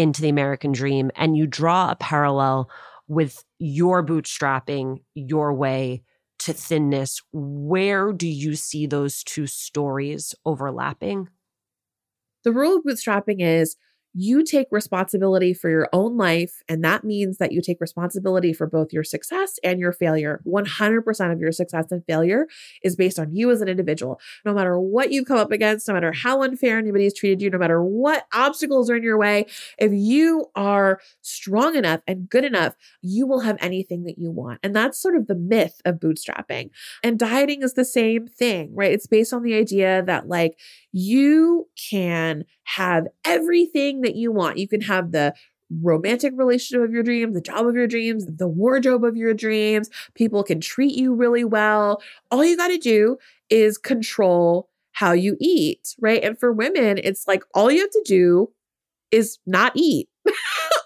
into 0.00 0.22
the 0.22 0.30
American 0.30 0.72
dream. 0.72 1.10
And 1.14 1.36
you 1.36 1.46
draw 1.46 1.90
a 1.90 1.96
parallel 1.96 2.70
with 3.06 3.44
your 3.58 4.04
bootstrapping 4.04 5.02
your 5.14 5.52
way 5.52 6.02
to 6.38 6.54
thinness. 6.54 7.20
Where 7.32 8.12
do 8.12 8.26
you 8.26 8.56
see 8.56 8.86
those 8.86 9.22
two 9.22 9.46
stories 9.46 10.34
overlapping? 10.46 11.28
The 12.44 12.52
rule 12.52 12.78
of 12.78 12.84
bootstrapping 12.84 13.40
is 13.40 13.76
you 14.12 14.44
take 14.44 14.66
responsibility 14.70 15.54
for 15.54 15.70
your 15.70 15.88
own 15.92 16.16
life. 16.16 16.62
And 16.68 16.82
that 16.84 17.04
means 17.04 17.38
that 17.38 17.52
you 17.52 17.60
take 17.62 17.80
responsibility 17.80 18.52
for 18.52 18.66
both 18.66 18.92
your 18.92 19.04
success 19.04 19.58
and 19.62 19.78
your 19.78 19.92
failure. 19.92 20.40
100% 20.46 21.32
of 21.32 21.40
your 21.40 21.52
success 21.52 21.86
and 21.90 22.04
failure 22.06 22.46
is 22.82 22.96
based 22.96 23.18
on 23.18 23.34
you 23.34 23.50
as 23.50 23.60
an 23.60 23.68
individual. 23.68 24.20
No 24.44 24.52
matter 24.52 24.78
what 24.78 25.12
you 25.12 25.24
come 25.24 25.38
up 25.38 25.52
against, 25.52 25.86
no 25.86 25.94
matter 25.94 26.12
how 26.12 26.42
unfair 26.42 26.78
anybody's 26.78 27.14
treated 27.14 27.40
you, 27.40 27.50
no 27.50 27.58
matter 27.58 27.82
what 27.82 28.26
obstacles 28.34 28.90
are 28.90 28.96
in 28.96 29.02
your 29.02 29.18
way, 29.18 29.46
if 29.78 29.92
you 29.92 30.46
are 30.56 31.00
strong 31.22 31.76
enough 31.76 32.00
and 32.06 32.28
good 32.28 32.44
enough, 32.44 32.74
you 33.02 33.26
will 33.26 33.40
have 33.40 33.56
anything 33.60 34.04
that 34.04 34.18
you 34.18 34.30
want. 34.30 34.58
And 34.62 34.74
that's 34.74 35.00
sort 35.00 35.16
of 35.16 35.26
the 35.26 35.34
myth 35.34 35.80
of 35.84 35.96
bootstrapping. 35.96 36.70
And 37.02 37.18
dieting 37.18 37.62
is 37.62 37.74
the 37.74 37.84
same 37.84 38.26
thing, 38.26 38.74
right? 38.74 38.92
It's 38.92 39.06
based 39.06 39.32
on 39.32 39.42
the 39.42 39.54
idea 39.54 40.02
that, 40.06 40.28
like, 40.28 40.58
you 40.92 41.68
can 41.90 42.44
have 42.64 43.06
everything 43.24 44.02
that 44.02 44.16
you 44.16 44.32
want. 44.32 44.58
You 44.58 44.68
can 44.68 44.80
have 44.82 45.12
the 45.12 45.34
romantic 45.82 46.32
relationship 46.36 46.84
of 46.84 46.92
your 46.92 47.02
dreams, 47.02 47.34
the 47.34 47.40
job 47.40 47.66
of 47.66 47.74
your 47.74 47.86
dreams, 47.86 48.26
the 48.26 48.48
wardrobe 48.48 49.04
of 49.04 49.16
your 49.16 49.34
dreams. 49.34 49.88
People 50.14 50.42
can 50.42 50.60
treat 50.60 50.94
you 50.94 51.14
really 51.14 51.44
well. 51.44 52.02
All 52.30 52.44
you 52.44 52.56
got 52.56 52.68
to 52.68 52.78
do 52.78 53.18
is 53.50 53.78
control 53.78 54.68
how 54.92 55.12
you 55.12 55.36
eat, 55.40 55.94
right? 56.00 56.22
And 56.22 56.38
for 56.38 56.52
women, 56.52 56.98
it's 57.02 57.26
like 57.28 57.44
all 57.54 57.70
you 57.70 57.80
have 57.80 57.90
to 57.90 58.02
do 58.04 58.50
is 59.10 59.38
not 59.46 59.72
eat. 59.74 60.08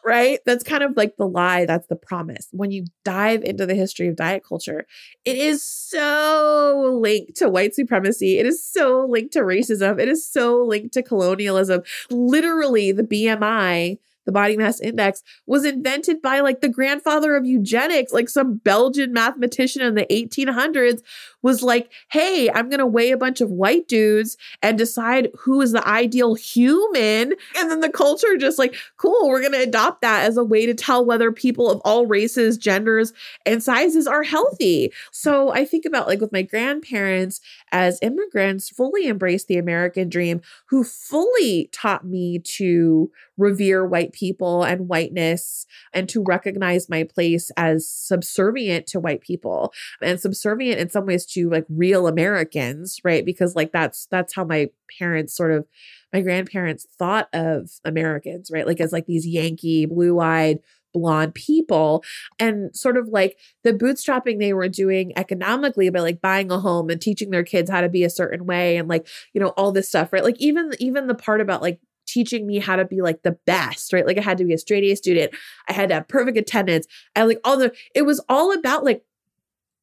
right? 0.05 0.41
That's 0.47 0.65
kind 0.65 0.83
of 0.83 0.97
like 0.97 1.17
the 1.17 1.27
lie. 1.27 1.65
That's 1.67 1.87
the 1.89 1.97
promise. 1.97 2.49
When 2.53 2.71
you 2.71 2.85
dive 3.05 3.43
into 3.43 3.67
the 3.67 3.75
history 3.75 4.09
of 4.09 4.17
diet 4.17 4.43
culture, 4.47 4.87
it 5.25 5.37
is 5.37 5.63
so 5.65 6.99
linked 7.01 7.37
to 7.37 7.49
white 7.49 7.75
supremacy. 7.75 8.39
It 8.39 8.47
is 8.47 8.65
so 8.65 9.07
linked 9.09 9.33
to 9.35 9.41
racism. 9.41 10.01
It 10.01 10.09
is 10.09 10.29
so 10.29 10.63
linked 10.63 10.95
to 10.95 11.03
colonialism. 11.03 11.83
Literally, 12.11 12.93
the 12.93 13.05
BMI 13.05 13.99
the 14.25 14.33
body 14.33 14.57
mass 14.57 14.81
index 14.81 15.23
was 15.47 15.65
invented 15.65 16.23
by 16.23 16.41
like 16.41 16.61
the 16.61 16.69
grandfather 16.69 17.37
of 17.37 17.47
eugenics. 17.47 18.13
Like 18.13 18.29
some 18.29 18.57
belgian 18.57 19.13
mathematician 19.13 19.83
in 19.83 19.95
the 19.95 20.07
1800s 20.07 21.03
was 21.43 21.63
like 21.63 21.91
hey 22.11 22.51
i'm 22.51 22.71
going 22.71 22.79
to 22.79 22.87
weigh 22.87 23.11
a 23.11 23.19
bunch 23.19 23.41
of 23.41 23.51
white 23.51 23.87
dudes 23.87 24.37
and 24.63 24.79
decide 24.79 25.29
who 25.39 25.61
is 25.61 25.73
the 25.73 25.87
ideal 25.87 26.35
human. 26.35 27.35
And 27.57 27.71
then 27.71 27.81
the 27.81 27.91
culture 27.91 28.37
just 28.37 28.59
like 28.59 28.75
cool 28.97 29.29
we're 29.29 29.41
going 29.41 29.53
to 29.53 29.63
adopt 29.63 30.01
that 30.03 30.25
as 30.25 30.37
a 30.37 30.45
way 30.45 30.67
to 30.67 30.75
tell 30.75 31.05
whether 31.05 31.31
people 31.31 31.71
of 31.71 31.81
all 31.85 32.07
races 32.07 32.57
genders 32.57 33.13
and 33.45 33.63
sizes 33.63 34.07
are 34.07 34.23
healthy. 34.23 34.93
So 35.13 35.53
i 35.53 35.65
think 35.65 35.85
about 35.85 36.09
like 36.09 36.21
with 36.21 36.33
my 36.33 36.43
grandparents 36.43 37.41
as 37.75 37.99
immigrants 38.01 38.71
fully 38.71 39.07
embraced 39.07 39.49
the 39.49 39.59
american 39.59 40.09
dream 40.09 40.41
who 40.69 40.83
fully 40.83 41.69
taught 41.73 42.07
me 42.07 42.39
to 42.39 43.11
revere 43.37 43.85
white 43.85 44.13
people 44.13 44.63
and 44.63 44.89
whiteness 44.89 45.67
and 45.93 46.09
to 46.09 46.23
recognize 46.23 46.89
my 46.89 47.03
place 47.03 47.51
as 47.57 47.89
subservient 47.89 48.87
to 48.87 49.01
white 49.01 49.21
people 49.21 49.73
and 50.01 50.21
subservient 50.21 50.81
in 50.81 50.89
some 50.89 51.05
ways 51.05 51.27
to 51.27 51.51
like 51.51 51.67
real 51.69 52.07
Americans, 52.07 53.01
right? 53.05 53.25
Because 53.25 53.55
like 53.55 53.73
that's 53.73 54.07
that's 54.07 54.35
how 54.35 54.45
my 54.45 54.69
parents 54.99 55.37
sort 55.37 55.51
of 55.53 55.67
my 56.13 56.21
grandparents 56.21 56.87
thought 56.99 57.29
of 57.33 57.71
Americans, 57.85 58.51
right? 58.53 58.67
Like 58.67 58.81
as 58.81 58.93
like 58.93 59.07
these 59.07 59.27
Yankee 59.27 59.87
blue-eyed 59.87 60.61
blonde 60.95 61.35
people 61.35 62.03
and 62.39 62.75
sort 62.75 62.97
of 62.97 63.09
like 63.09 63.39
the 63.65 63.73
bootstrapping 63.73 64.39
they 64.39 64.55
were 64.55 64.69
doing 64.69 65.13
economically 65.17 65.91
by 65.91 66.01
like 66.01 66.23
buying 66.23 66.51
a 66.51 66.59
home 66.59 66.89
and 66.89 67.03
teaching 67.03 67.31
their 67.31 67.45
kids 67.45 67.69
how 67.69 67.83
to 67.83 67.89
be 67.89 68.05
a 68.05 68.11
certain 68.11 68.47
way 68.47 68.79
and 68.79 68.89
like 68.89 69.07
you 69.35 69.41
know 69.41 69.49
all 69.57 69.73
this 69.73 69.89
stuff 69.89 70.13
right 70.13 70.25
like 70.25 70.37
even 70.39 70.71
even 70.79 71.07
the 71.07 71.15
part 71.15 71.41
about 71.41 71.61
like 71.61 71.81
teaching 72.07 72.47
me 72.47 72.59
how 72.59 72.77
to 72.77 72.85
be 72.85 73.01
like 73.01 73.23
the 73.23 73.37
best, 73.47 73.93
right? 73.93 74.07
Like 74.07 74.19
I 74.19 74.23
had 74.23 74.39
to 74.39 74.45
be 74.45 74.53
a 74.53 74.59
straight 74.59 74.85
A 74.85 74.95
student. 74.95 75.33
I 75.69 75.73
had 75.73 75.89
to 75.89 75.97
have 75.97 76.09
perfect 76.09 76.39
attendance. 76.39 76.87
I 77.17 77.25
like 77.25 77.41
all 77.45 77.57
the, 77.57 77.73
it 77.95 78.03
was 78.03 78.23
all 78.29 78.53
about 78.53 78.85
like, 78.85 79.03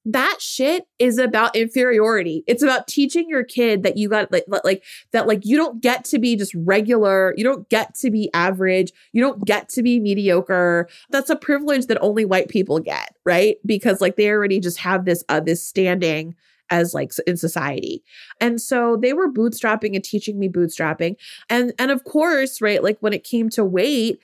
that 0.06 0.38
shit 0.40 0.88
is 1.00 1.18
about 1.18 1.56
inferiority. 1.56 2.44
It's 2.48 2.64
about 2.64 2.88
teaching 2.88 3.30
your 3.30 3.44
kid 3.44 3.84
that 3.84 3.98
you 3.98 4.10
got 4.10 4.32
like 4.32 4.46
like 4.64 4.84
that 5.12 5.28
like 5.28 5.46
you 5.46 5.58
don't 5.58 5.82
get 5.82 6.06
to 6.06 6.20
be 6.20 6.36
just 6.36 6.54
regular, 6.56 7.34
you 7.38 7.44
don't 7.44 7.70
get 7.70 7.94
to 7.96 8.10
be 8.10 8.30
average, 8.34 8.92
you 9.14 9.22
don't 9.22 9.46
get 9.46 9.70
to 9.70 9.84
be 9.84 10.00
mediocre. 10.00 10.88
That's 11.10 11.30
a 11.30 11.36
privilege 11.36 11.86
that 11.88 12.02
only 12.02 12.26
white 12.26 12.50
people 12.50 12.80
get, 12.80 13.16
right? 13.26 13.58
Because 13.66 14.02
like 14.02 14.16
they 14.16 14.30
already 14.30 14.60
just 14.60 14.80
have 14.80 15.06
this 15.06 15.24
uh 15.30 15.40
this 15.40 15.64
standing 15.64 16.36
as 16.72 16.94
like 16.94 17.12
in 17.28 17.38
society. 17.38 18.02
And 18.40 18.60
so 18.60 18.98
they 18.98 19.14
were 19.14 19.32
bootstrapping 19.32 19.94
and 19.94 20.04
teaching 20.04 20.40
me 20.40 20.50
bootstrapping. 20.50 21.16
And 21.50 21.74
and 21.78 21.92
of 21.92 22.06
course, 22.06 22.62
right, 22.62 22.82
like 22.82 22.98
when 23.02 23.14
it 23.14 23.24
came 23.24 23.50
to 23.50 23.64
weight, 23.64 24.20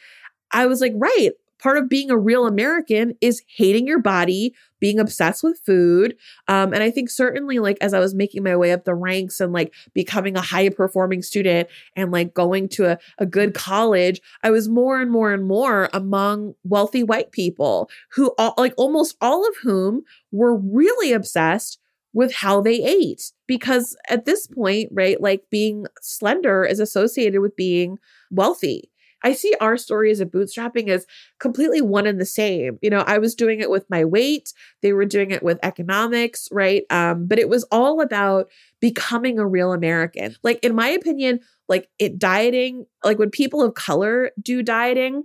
I 0.51 0.65
was 0.65 0.81
like, 0.81 0.93
right, 0.95 1.31
part 1.59 1.77
of 1.77 1.89
being 1.89 2.11
a 2.11 2.17
real 2.17 2.45
American 2.45 3.15
is 3.21 3.43
hating 3.55 3.87
your 3.87 3.99
body, 3.99 4.53
being 4.79 4.99
obsessed 4.99 5.43
with 5.43 5.59
food. 5.65 6.15
Um, 6.47 6.73
and 6.73 6.83
I 6.83 6.91
think 6.91 7.09
certainly, 7.09 7.59
like, 7.59 7.77
as 7.81 7.93
I 7.93 7.99
was 7.99 8.13
making 8.13 8.43
my 8.43 8.55
way 8.55 8.71
up 8.71 8.85
the 8.85 8.93
ranks 8.93 9.39
and 9.39 9.51
like 9.51 9.73
becoming 9.93 10.37
a 10.37 10.41
high 10.41 10.69
performing 10.69 11.21
student 11.21 11.67
and 11.95 12.11
like 12.11 12.33
going 12.33 12.69
to 12.69 12.85
a, 12.85 12.97
a 13.17 13.25
good 13.25 13.53
college, 13.53 14.21
I 14.43 14.51
was 14.51 14.69
more 14.69 15.01
and 15.01 15.11
more 15.11 15.33
and 15.33 15.45
more 15.45 15.89
among 15.93 16.53
wealthy 16.63 17.03
white 17.03 17.31
people 17.31 17.89
who, 18.11 18.33
all, 18.37 18.53
like, 18.57 18.73
almost 18.77 19.17
all 19.19 19.47
of 19.47 19.55
whom 19.63 20.03
were 20.31 20.55
really 20.55 21.11
obsessed 21.11 21.79
with 22.13 22.33
how 22.33 22.61
they 22.61 22.83
ate. 22.83 23.31
Because 23.47 23.95
at 24.09 24.25
this 24.25 24.47
point, 24.47 24.89
right, 24.91 25.19
like 25.21 25.43
being 25.49 25.85
slender 26.01 26.63
is 26.63 26.79
associated 26.79 27.41
with 27.41 27.55
being 27.55 27.97
wealthy. 28.29 28.89
I 29.23 29.33
see 29.33 29.53
our 29.59 29.77
stories 29.77 30.19
of 30.19 30.29
bootstrapping 30.29 30.89
as 30.89 31.05
completely 31.39 31.81
one 31.81 32.05
and 32.05 32.21
the 32.21 32.25
same. 32.25 32.77
You 32.81 32.89
know, 32.89 33.03
I 33.07 33.17
was 33.17 33.35
doing 33.35 33.59
it 33.59 33.69
with 33.69 33.89
my 33.89 34.05
weight, 34.05 34.53
they 34.81 34.93
were 34.93 35.05
doing 35.05 35.31
it 35.31 35.43
with 35.43 35.59
economics, 35.63 36.47
right? 36.51 36.83
Um, 36.89 37.27
but 37.27 37.39
it 37.39 37.49
was 37.49 37.63
all 37.71 38.01
about 38.01 38.49
becoming 38.79 39.39
a 39.39 39.47
real 39.47 39.73
American. 39.73 40.35
Like, 40.43 40.63
in 40.63 40.75
my 40.75 40.89
opinion, 40.89 41.39
like 41.67 41.89
it 41.99 42.19
dieting, 42.19 42.85
like 43.03 43.19
when 43.19 43.31
people 43.31 43.61
of 43.61 43.73
color 43.73 44.31
do 44.41 44.61
dieting, 44.61 45.23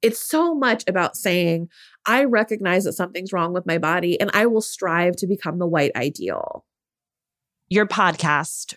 it's 0.00 0.20
so 0.20 0.54
much 0.54 0.84
about 0.86 1.16
saying, 1.16 1.68
I 2.06 2.24
recognize 2.24 2.84
that 2.84 2.92
something's 2.92 3.32
wrong 3.32 3.52
with 3.52 3.66
my 3.66 3.78
body 3.78 4.20
and 4.20 4.30
I 4.32 4.46
will 4.46 4.60
strive 4.60 5.16
to 5.16 5.26
become 5.26 5.58
the 5.58 5.66
white 5.66 5.92
ideal. 5.96 6.64
Your 7.68 7.86
podcast, 7.86 8.76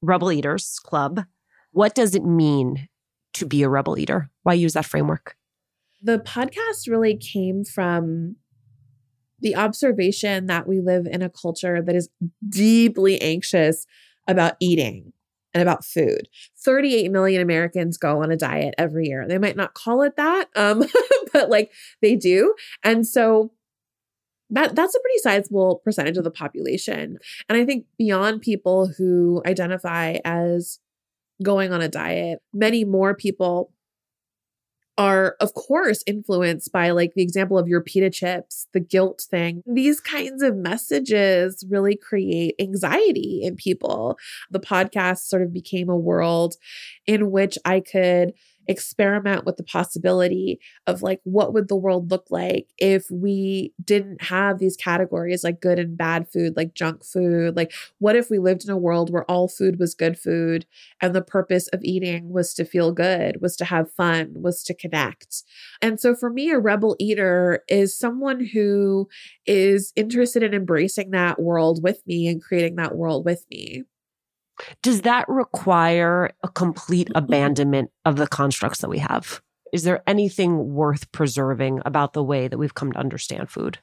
Rebel 0.00 0.32
Eaters 0.32 0.78
Club, 0.82 1.24
what 1.72 1.94
does 1.94 2.14
it 2.14 2.24
mean 2.24 2.88
to 3.34 3.46
be 3.46 3.62
a 3.62 3.68
rebel 3.68 3.98
eater? 3.98 4.30
Why 4.42 4.54
use 4.54 4.72
that 4.74 4.86
framework? 4.86 5.36
The 6.02 6.18
podcast 6.18 6.88
really 6.88 7.16
came 7.16 7.64
from 7.64 8.36
the 9.40 9.56
observation 9.56 10.46
that 10.46 10.66
we 10.66 10.80
live 10.80 11.06
in 11.06 11.22
a 11.22 11.30
culture 11.30 11.82
that 11.82 11.94
is 11.94 12.08
deeply 12.48 13.20
anxious 13.20 13.86
about 14.26 14.54
eating 14.60 15.12
and 15.52 15.62
about 15.62 15.84
food. 15.84 16.28
38 16.64 17.10
million 17.10 17.42
Americans 17.42 17.96
go 17.96 18.22
on 18.22 18.30
a 18.30 18.36
diet 18.36 18.74
every 18.78 19.08
year. 19.08 19.26
They 19.26 19.38
might 19.38 19.56
not 19.56 19.74
call 19.74 20.02
it 20.02 20.16
that, 20.16 20.48
um, 20.56 20.84
but 21.32 21.50
like 21.50 21.72
they 22.02 22.16
do. 22.16 22.54
And 22.84 23.06
so 23.06 23.52
that 24.50 24.74
that's 24.74 24.94
a 24.94 25.00
pretty 25.00 25.18
sizable 25.18 25.80
percentage 25.84 26.16
of 26.16 26.24
the 26.24 26.30
population. 26.30 27.18
And 27.48 27.58
I 27.58 27.64
think 27.64 27.86
beyond 27.98 28.42
people 28.42 28.88
who 28.88 29.42
identify 29.46 30.18
as 30.24 30.80
going 31.42 31.72
on 31.72 31.80
a 31.80 31.88
diet, 31.88 32.40
many 32.52 32.84
more 32.84 33.14
people 33.14 33.72
are, 34.98 35.36
of 35.40 35.54
course, 35.54 36.02
influenced 36.06 36.70
by 36.72 36.90
like 36.90 37.14
the 37.14 37.22
example 37.22 37.58
of 37.58 37.66
your 37.66 37.80
pita 37.80 38.10
chips, 38.10 38.66
the 38.74 38.80
guilt 38.80 39.26
thing. 39.30 39.62
These 39.64 39.98
kinds 39.98 40.42
of 40.42 40.56
messages 40.56 41.64
really 41.70 41.96
create 41.96 42.54
anxiety 42.60 43.40
in 43.42 43.56
people. 43.56 44.18
The 44.50 44.60
podcast 44.60 45.20
sort 45.20 45.42
of 45.42 45.54
became 45.54 45.88
a 45.88 45.96
world 45.96 46.56
in 47.06 47.30
which 47.30 47.56
I 47.64 47.80
could 47.80 48.34
experiment 48.68 49.44
with 49.44 49.56
the 49.56 49.64
possibility 49.64 50.60
of 50.86 51.02
like 51.02 51.20
what 51.24 51.52
would 51.52 51.68
the 51.68 51.76
world 51.76 52.10
look 52.10 52.26
like 52.30 52.68
if 52.78 53.10
we 53.10 53.72
didn't 53.84 54.22
have 54.22 54.58
these 54.58 54.76
categories 54.76 55.42
like 55.42 55.60
good 55.60 55.78
and 55.78 55.96
bad 55.96 56.28
food 56.28 56.56
like 56.56 56.74
junk 56.74 57.04
food? 57.04 57.56
Like 57.56 57.72
what 57.98 58.16
if 58.16 58.30
we 58.30 58.38
lived 58.38 58.64
in 58.64 58.70
a 58.70 58.76
world 58.76 59.10
where 59.10 59.28
all 59.30 59.48
food 59.48 59.78
was 59.78 59.94
good 59.94 60.18
food 60.18 60.66
and 61.00 61.14
the 61.14 61.22
purpose 61.22 61.68
of 61.68 61.80
eating 61.82 62.30
was 62.30 62.54
to 62.54 62.64
feel 62.64 62.92
good 62.92 63.40
was 63.40 63.56
to 63.56 63.64
have 63.64 63.92
fun 63.92 64.32
was 64.34 64.62
to 64.64 64.74
connect? 64.74 65.42
And 65.82 65.98
so 66.00 66.14
for 66.14 66.30
me 66.30 66.50
a 66.50 66.58
rebel 66.58 66.96
eater 66.98 67.64
is 67.68 67.96
someone 67.98 68.44
who 68.44 69.08
is 69.46 69.92
interested 69.96 70.42
in 70.42 70.54
embracing 70.54 71.10
that 71.10 71.40
world 71.40 71.82
with 71.82 72.02
me 72.06 72.28
and 72.28 72.42
creating 72.42 72.76
that 72.76 72.96
world 72.96 73.24
with 73.24 73.44
me 73.50 73.84
does 74.82 75.02
that 75.02 75.28
require 75.28 76.30
a 76.42 76.48
complete 76.48 77.08
mm-hmm. 77.08 77.18
abandonment 77.18 77.90
of 78.04 78.16
the 78.16 78.26
constructs 78.26 78.80
that 78.80 78.90
we 78.90 78.98
have? 78.98 79.40
Is 79.72 79.84
there 79.84 80.02
anything 80.06 80.74
worth 80.74 81.10
preserving 81.12 81.80
about 81.84 82.12
the 82.12 82.24
way 82.24 82.48
that 82.48 82.58
we've 82.58 82.74
come 82.74 82.92
to 82.92 82.98
understand 82.98 83.50
food? 83.50 83.78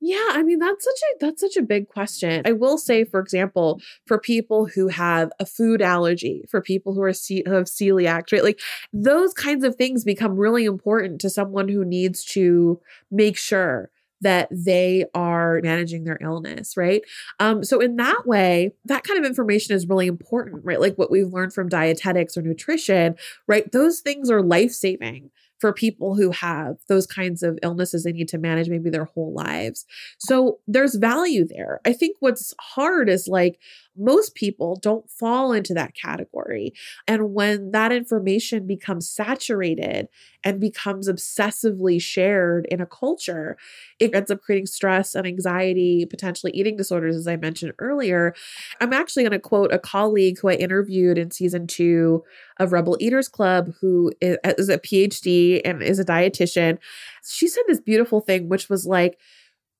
Yeah, 0.00 0.28
I 0.32 0.42
mean 0.42 0.58
that's 0.58 0.84
such 0.84 0.94
a 0.94 1.24
that's 1.24 1.40
such 1.40 1.56
a 1.56 1.62
big 1.62 1.88
question. 1.88 2.42
I 2.44 2.52
will 2.52 2.76
say 2.76 3.04
for 3.04 3.18
example, 3.18 3.80
for 4.06 4.18
people 4.18 4.66
who 4.66 4.88
have 4.88 5.32
a 5.40 5.46
food 5.46 5.80
allergy, 5.80 6.44
for 6.50 6.60
people 6.60 6.92
who 6.92 7.02
are 7.02 7.14
ce- 7.14 7.42
who 7.46 7.52
have 7.52 7.64
celiac, 7.64 8.30
right? 8.30 8.44
Like 8.44 8.60
those 8.92 9.32
kinds 9.32 9.64
of 9.64 9.76
things 9.76 10.04
become 10.04 10.36
really 10.36 10.64
important 10.66 11.20
to 11.22 11.30
someone 11.30 11.68
who 11.68 11.84
needs 11.84 12.24
to 12.26 12.78
make 13.10 13.38
sure 13.38 13.90
that 14.20 14.48
they 14.50 15.04
are 15.14 15.60
managing 15.62 16.04
their 16.04 16.18
illness, 16.20 16.76
right? 16.76 17.02
Um, 17.40 17.62
so 17.64 17.80
in 17.80 17.96
that 17.96 18.26
way, 18.26 18.72
that 18.84 19.04
kind 19.04 19.18
of 19.18 19.26
information 19.26 19.74
is 19.74 19.88
really 19.88 20.06
important, 20.06 20.64
right? 20.64 20.80
Like 20.80 20.96
what 20.96 21.10
we've 21.10 21.32
learned 21.32 21.52
from 21.52 21.68
dietetics 21.68 22.36
or 22.36 22.42
nutrition, 22.42 23.16
right? 23.46 23.70
Those 23.72 24.00
things 24.00 24.30
are 24.30 24.42
life 24.42 24.72
saving 24.72 25.30
for 25.58 25.72
people 25.72 26.14
who 26.14 26.30
have 26.32 26.76
those 26.88 27.06
kinds 27.06 27.42
of 27.42 27.58
illnesses 27.62 28.04
they 28.04 28.12
need 28.12 28.28
to 28.28 28.38
manage 28.38 28.68
maybe 28.68 28.90
their 28.90 29.06
whole 29.06 29.32
lives. 29.32 29.86
So 30.18 30.58
there's 30.66 30.96
value 30.96 31.46
there. 31.46 31.80
I 31.84 31.92
think 31.92 32.16
what's 32.20 32.54
hard 32.60 33.08
is 33.08 33.26
like 33.26 33.58
most 33.98 34.34
people 34.34 34.76
don't 34.76 35.10
fall 35.10 35.52
into 35.52 35.74
that 35.74 35.94
category. 35.94 36.72
And 37.06 37.32
when 37.34 37.70
that 37.72 37.92
information 37.92 38.66
becomes 38.66 39.08
saturated 39.08 40.08
and 40.44 40.60
becomes 40.60 41.08
obsessively 41.08 42.00
shared 42.00 42.66
in 42.70 42.80
a 42.80 42.86
culture, 42.86 43.56
it 43.98 44.14
ends 44.14 44.30
up 44.30 44.40
creating 44.40 44.66
stress 44.66 45.14
and 45.14 45.26
anxiety, 45.26 46.06
potentially 46.06 46.52
eating 46.52 46.76
disorders, 46.76 47.16
as 47.16 47.26
I 47.26 47.36
mentioned 47.36 47.72
earlier. 47.78 48.34
I'm 48.80 48.92
actually 48.92 49.24
going 49.24 49.32
to 49.32 49.38
quote 49.38 49.72
a 49.72 49.78
colleague 49.78 50.38
who 50.38 50.48
I 50.48 50.54
interviewed 50.54 51.18
in 51.18 51.30
season 51.30 51.66
two 51.66 52.24
of 52.58 52.72
Rebel 52.72 52.96
Eaters 53.00 53.28
Club, 53.28 53.74
who 53.80 54.12
is 54.20 54.68
a 54.68 54.78
PhD 54.78 55.60
and 55.64 55.82
is 55.82 55.98
a 55.98 56.04
dietitian. 56.04 56.78
She 57.26 57.48
said 57.48 57.64
this 57.66 57.80
beautiful 57.80 58.20
thing, 58.20 58.48
which 58.48 58.68
was 58.68 58.86
like, 58.86 59.18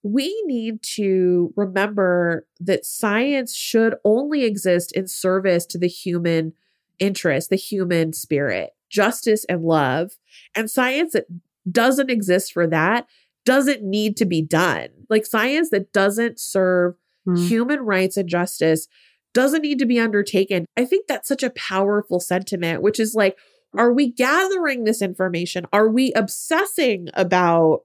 we 0.06 0.40
need 0.46 0.82
to 0.82 1.52
remember 1.56 2.46
that 2.60 2.86
science 2.86 3.54
should 3.54 3.96
only 4.04 4.44
exist 4.44 4.92
in 4.92 5.08
service 5.08 5.66
to 5.66 5.78
the 5.78 5.88
human 5.88 6.52
interest, 6.98 7.50
the 7.50 7.56
human 7.56 8.12
spirit, 8.12 8.70
justice 8.88 9.44
and 9.46 9.62
love. 9.62 10.12
And 10.54 10.70
science 10.70 11.12
that 11.12 11.26
doesn't 11.70 12.10
exist 12.10 12.52
for 12.52 12.66
that 12.68 13.06
doesn't 13.44 13.82
need 13.82 14.16
to 14.18 14.24
be 14.24 14.42
done. 14.42 14.88
Like 15.10 15.26
science 15.26 15.70
that 15.70 15.92
doesn't 15.92 16.38
serve 16.38 16.94
mm. 17.26 17.48
human 17.48 17.80
rights 17.80 18.16
and 18.16 18.28
justice 18.28 18.88
doesn't 19.34 19.62
need 19.62 19.78
to 19.80 19.86
be 19.86 19.98
undertaken. 19.98 20.66
I 20.76 20.84
think 20.84 21.06
that's 21.06 21.28
such 21.28 21.42
a 21.42 21.50
powerful 21.50 22.20
sentiment, 22.20 22.80
which 22.80 22.98
is 23.00 23.14
like, 23.14 23.36
are 23.76 23.92
we 23.92 24.10
gathering 24.10 24.84
this 24.84 25.02
information? 25.02 25.66
Are 25.72 25.88
we 25.88 26.12
obsessing 26.14 27.08
about 27.14 27.82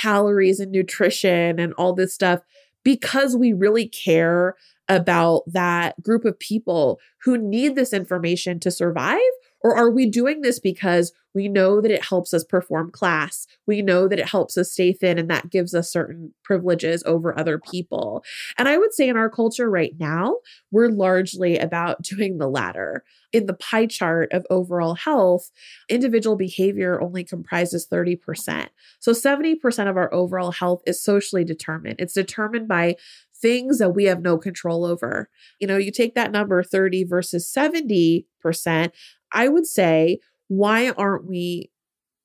calories 0.00 0.60
and 0.60 0.72
nutrition 0.72 1.58
and 1.58 1.72
all 1.74 1.94
this 1.94 2.14
stuff 2.14 2.40
because 2.84 3.36
we 3.36 3.52
really 3.52 3.88
care 3.88 4.54
about 4.88 5.42
that 5.46 6.02
group 6.02 6.24
of 6.24 6.38
people 6.38 6.98
who 7.24 7.38
need 7.38 7.74
this 7.74 7.92
information 7.92 8.60
to 8.60 8.70
survive? 8.70 9.20
Or 9.64 9.74
are 9.74 9.90
we 9.90 10.04
doing 10.04 10.42
this 10.42 10.58
because 10.60 11.10
we 11.34 11.48
know 11.48 11.80
that 11.80 11.90
it 11.90 12.04
helps 12.04 12.34
us 12.34 12.44
perform 12.44 12.90
class? 12.90 13.46
We 13.66 13.80
know 13.80 14.06
that 14.08 14.18
it 14.18 14.28
helps 14.28 14.58
us 14.58 14.70
stay 14.70 14.92
thin 14.92 15.18
and 15.18 15.30
that 15.30 15.48
gives 15.48 15.74
us 15.74 15.90
certain 15.90 16.34
privileges 16.42 17.02
over 17.06 17.36
other 17.36 17.58
people. 17.58 18.22
And 18.58 18.68
I 18.68 18.76
would 18.76 18.92
say 18.92 19.08
in 19.08 19.16
our 19.16 19.30
culture 19.30 19.70
right 19.70 19.94
now, 19.98 20.36
we're 20.70 20.90
largely 20.90 21.56
about 21.56 22.02
doing 22.02 22.36
the 22.36 22.48
latter. 22.48 23.04
In 23.32 23.46
the 23.46 23.54
pie 23.54 23.86
chart 23.86 24.30
of 24.32 24.46
overall 24.50 24.94
health, 24.94 25.50
individual 25.88 26.36
behavior 26.36 27.00
only 27.00 27.24
comprises 27.24 27.88
30%. 27.90 28.68
So 29.00 29.12
70% 29.12 29.88
of 29.88 29.96
our 29.96 30.12
overall 30.12 30.52
health 30.52 30.82
is 30.86 31.02
socially 31.02 31.42
determined. 31.42 31.96
It's 31.98 32.14
determined 32.14 32.68
by 32.68 32.96
things 33.44 33.76
that 33.76 33.90
we 33.90 34.04
have 34.04 34.22
no 34.22 34.38
control 34.38 34.86
over. 34.86 35.28
You 35.60 35.66
know, 35.66 35.76
you 35.76 35.90
take 35.90 36.14
that 36.14 36.32
number 36.32 36.62
30 36.62 37.04
versus 37.04 37.46
70%, 37.46 38.24
I 39.32 39.48
would 39.48 39.66
say, 39.66 40.20
why 40.48 40.92
aren't 40.92 41.26
we 41.26 41.70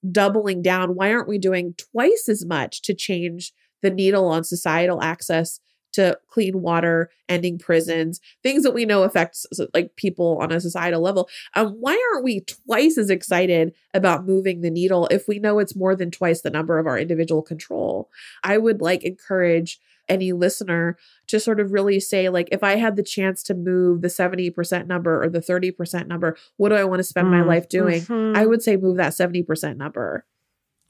doubling 0.10 0.62
down? 0.62 0.96
Why 0.96 1.12
aren't 1.12 1.28
we 1.28 1.38
doing 1.38 1.76
twice 1.92 2.30
as 2.30 2.46
much 2.46 2.82
to 2.84 2.94
change 2.94 3.52
the 3.82 3.90
needle 3.90 4.28
on 4.28 4.46
societal 4.46 5.04
access 5.04 5.60
to 5.92 6.18
clean 6.30 6.62
water, 6.62 7.10
ending 7.28 7.60
prisons, 7.60 8.22
things 8.42 8.64
that 8.64 8.74
we 8.74 8.86
know 8.86 9.04
affects 9.04 9.46
like 9.74 9.98
people 9.98 10.38
on 10.40 10.54
a 10.54 10.62
societal 10.62 11.02
level. 11.02 11.28
Um, 11.56 11.70
why 11.80 12.02
aren't 12.14 12.24
we 12.24 12.42
twice 12.42 12.98
as 12.98 13.10
excited 13.10 13.74
about 13.94 14.26
moving 14.26 14.62
the 14.62 14.70
needle 14.70 15.08
if 15.08 15.28
we 15.28 15.40
know 15.40 15.60
it's 15.60 15.76
more 15.76 15.96
than 15.96 16.12
twice 16.12 16.42
the 16.42 16.50
number 16.50 16.80
of 16.80 16.88
our 16.88 16.98
individual 16.98 17.42
control? 17.42 18.10
I 18.44 18.58
would 18.58 18.82
like 18.82 19.04
encourage 19.04 19.80
any 20.10 20.32
listener 20.32 20.98
to 21.28 21.40
sort 21.40 21.60
of 21.60 21.72
really 21.72 22.00
say 22.00 22.30
like 22.30 22.50
if 22.52 22.64
i 22.64 22.76
had 22.76 22.96
the 22.96 23.04
chance 23.04 23.44
to 23.44 23.54
move 23.54 24.02
the 24.02 24.08
70% 24.08 24.88
number 24.88 25.24
or 25.24 25.30
the 25.30 25.40
30% 25.40 26.08
number 26.08 26.36
what 26.58 26.70
do 26.70 26.76
i 26.76 26.84
want 26.84 27.00
to 27.00 27.04
spend 27.04 27.28
mm-hmm. 27.28 27.42
my 27.42 27.46
life 27.46 27.70
doing 27.70 28.02
mm-hmm. 28.02 28.36
i 28.36 28.46
would 28.46 28.62
say 28.62 28.76
move 28.76 28.98
that 28.98 29.14
70% 29.14 29.78
number 29.78 30.26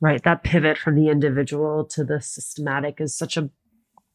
right 0.02 0.24
that 0.24 0.44
pivot 0.44 0.78
from 0.78 0.96
the 0.96 1.10
individual 1.10 1.86
to 1.86 2.04
the 2.04 2.22
systematic 2.22 3.00
is 3.00 3.16
such 3.16 3.38
a 3.38 3.50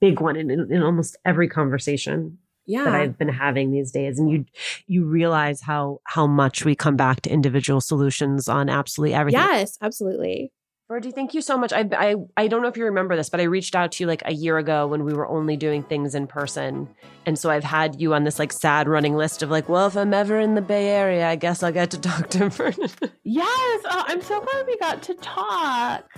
big 0.00 0.20
one 0.20 0.36
in, 0.36 0.50
in, 0.50 0.72
in 0.72 0.82
almost 0.82 1.16
every 1.24 1.48
conversation 1.48 2.38
yeah. 2.66 2.84
that 2.84 2.94
I've 2.94 3.18
been 3.18 3.28
having 3.28 3.70
these 3.70 3.90
days. 3.90 4.18
And 4.18 4.30
you 4.30 4.44
you 4.86 5.04
realize 5.04 5.60
how 5.60 6.00
how 6.04 6.26
much 6.26 6.64
we 6.64 6.74
come 6.74 6.96
back 6.96 7.22
to 7.22 7.30
individual 7.30 7.80
solutions 7.80 8.48
on 8.48 8.68
absolutely 8.68 9.14
everything. 9.14 9.40
Yes, 9.40 9.78
absolutely. 9.80 10.52
Virgie, 10.94 11.10
thank 11.10 11.34
you 11.34 11.40
so 11.40 11.58
much. 11.58 11.72
I, 11.72 11.88
I 11.90 12.14
I 12.36 12.46
don't 12.46 12.62
know 12.62 12.68
if 12.68 12.76
you 12.76 12.84
remember 12.84 13.16
this, 13.16 13.28
but 13.28 13.40
I 13.40 13.44
reached 13.44 13.74
out 13.74 13.90
to 13.90 14.04
you 14.04 14.06
like 14.06 14.22
a 14.26 14.32
year 14.32 14.58
ago 14.58 14.86
when 14.86 15.02
we 15.02 15.12
were 15.12 15.26
only 15.26 15.56
doing 15.56 15.82
things 15.82 16.14
in 16.14 16.28
person, 16.28 16.88
and 17.26 17.36
so 17.36 17.50
I've 17.50 17.64
had 17.64 18.00
you 18.00 18.14
on 18.14 18.22
this 18.22 18.38
like 18.38 18.52
sad 18.52 18.86
running 18.86 19.16
list 19.16 19.42
of 19.42 19.50
like, 19.50 19.68
well, 19.68 19.88
if 19.88 19.96
I'm 19.96 20.14
ever 20.14 20.38
in 20.38 20.54
the 20.54 20.62
Bay 20.62 20.90
Area, 20.90 21.26
I 21.28 21.34
guess 21.34 21.64
I'll 21.64 21.72
get 21.72 21.90
to 21.90 22.00
talk 22.00 22.30
to 22.30 22.48
him. 22.48 22.88
yes, 23.24 23.82
oh, 23.86 24.04
I'm 24.06 24.22
so 24.22 24.40
glad 24.40 24.66
we 24.68 24.78
got 24.78 25.02
to 25.02 25.14
talk. 25.14 26.08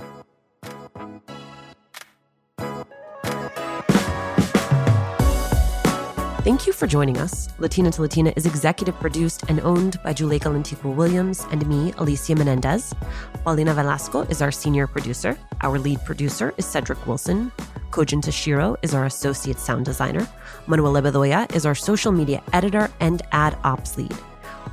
Thank 6.47 6.65
you 6.65 6.73
for 6.73 6.87
joining 6.87 7.19
us. 7.19 7.49
Latina 7.59 7.91
to 7.91 8.03
Latina 8.03 8.33
is 8.37 8.47
executive 8.47 8.95
produced 9.01 9.43
and 9.49 9.59
owned 9.63 10.01
by 10.05 10.15
Juleyka 10.15 10.43
Lantigua 10.43 10.95
Williams 10.95 11.45
and 11.51 11.67
me, 11.67 11.93
Alicia 11.99 12.37
Menendez. 12.37 12.95
Paulina 13.43 13.75
Velasco 13.75 14.21
is 14.31 14.41
our 14.41 14.53
senior 14.53 14.87
producer. 14.87 15.37
Our 15.63 15.81
lead 15.81 16.05
producer 16.05 16.55
is 16.57 16.65
Cedric 16.65 17.05
Wilson. 17.05 17.51
Kojin 17.91 18.23
Tashiro 18.23 18.77
is 18.83 18.95
our 18.95 19.07
associate 19.07 19.59
sound 19.59 19.87
designer. 19.87 20.25
Manuel 20.69 20.93
Bedoya 21.03 21.53
is 21.53 21.67
our 21.67 21.75
social 21.75 22.13
media 22.13 22.41
editor 22.53 22.93
and 23.01 23.23
ad 23.33 23.59
ops 23.65 23.99
lead. 23.99 24.15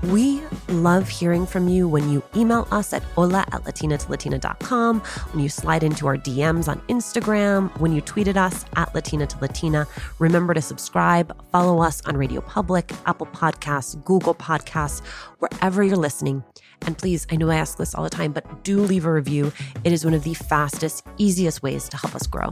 We 0.03 0.41
love 0.67 1.07
hearing 1.07 1.45
from 1.45 1.67
you 1.67 1.87
when 1.87 2.09
you 2.09 2.23
email 2.35 2.67
us 2.71 2.93
at 2.93 3.03
hola 3.03 3.45
at 3.51 3.63
latinatolatina.com, 3.63 4.99
when 4.99 5.43
you 5.43 5.49
slide 5.49 5.83
into 5.83 6.07
our 6.07 6.17
DMs 6.17 6.67
on 6.67 6.79
Instagram, 6.87 7.77
when 7.79 7.93
you 7.93 8.01
tweet 8.01 8.27
at 8.27 8.37
us 8.37 8.65
at 8.75 8.93
Latina 8.93 9.25
to 9.27 9.39
Latina. 9.39 9.87
Remember 10.19 10.53
to 10.53 10.61
subscribe, 10.61 11.35
follow 11.51 11.81
us 11.81 12.01
on 12.05 12.17
Radio 12.17 12.41
Public, 12.41 12.91
Apple 13.05 13.27
Podcasts, 13.27 14.01
Google 14.03 14.35
Podcasts, 14.35 15.01
wherever 15.39 15.83
you're 15.83 15.95
listening. 15.95 16.43
And 16.85 16.97
please, 16.97 17.25
I 17.31 17.37
know 17.37 17.49
I 17.49 17.55
ask 17.55 17.77
this 17.77 17.95
all 17.95 18.03
the 18.03 18.09
time, 18.09 18.33
but 18.33 18.63
do 18.63 18.81
leave 18.81 19.05
a 19.05 19.11
review. 19.11 19.53
It 19.83 19.93
is 19.93 20.03
one 20.03 20.13
of 20.13 20.23
the 20.23 20.33
fastest, 20.33 21.05
easiest 21.17 21.63
ways 21.63 21.87
to 21.89 21.97
help 21.97 22.15
us 22.15 22.27
grow. 22.27 22.51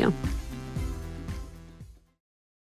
you. 0.00 0.39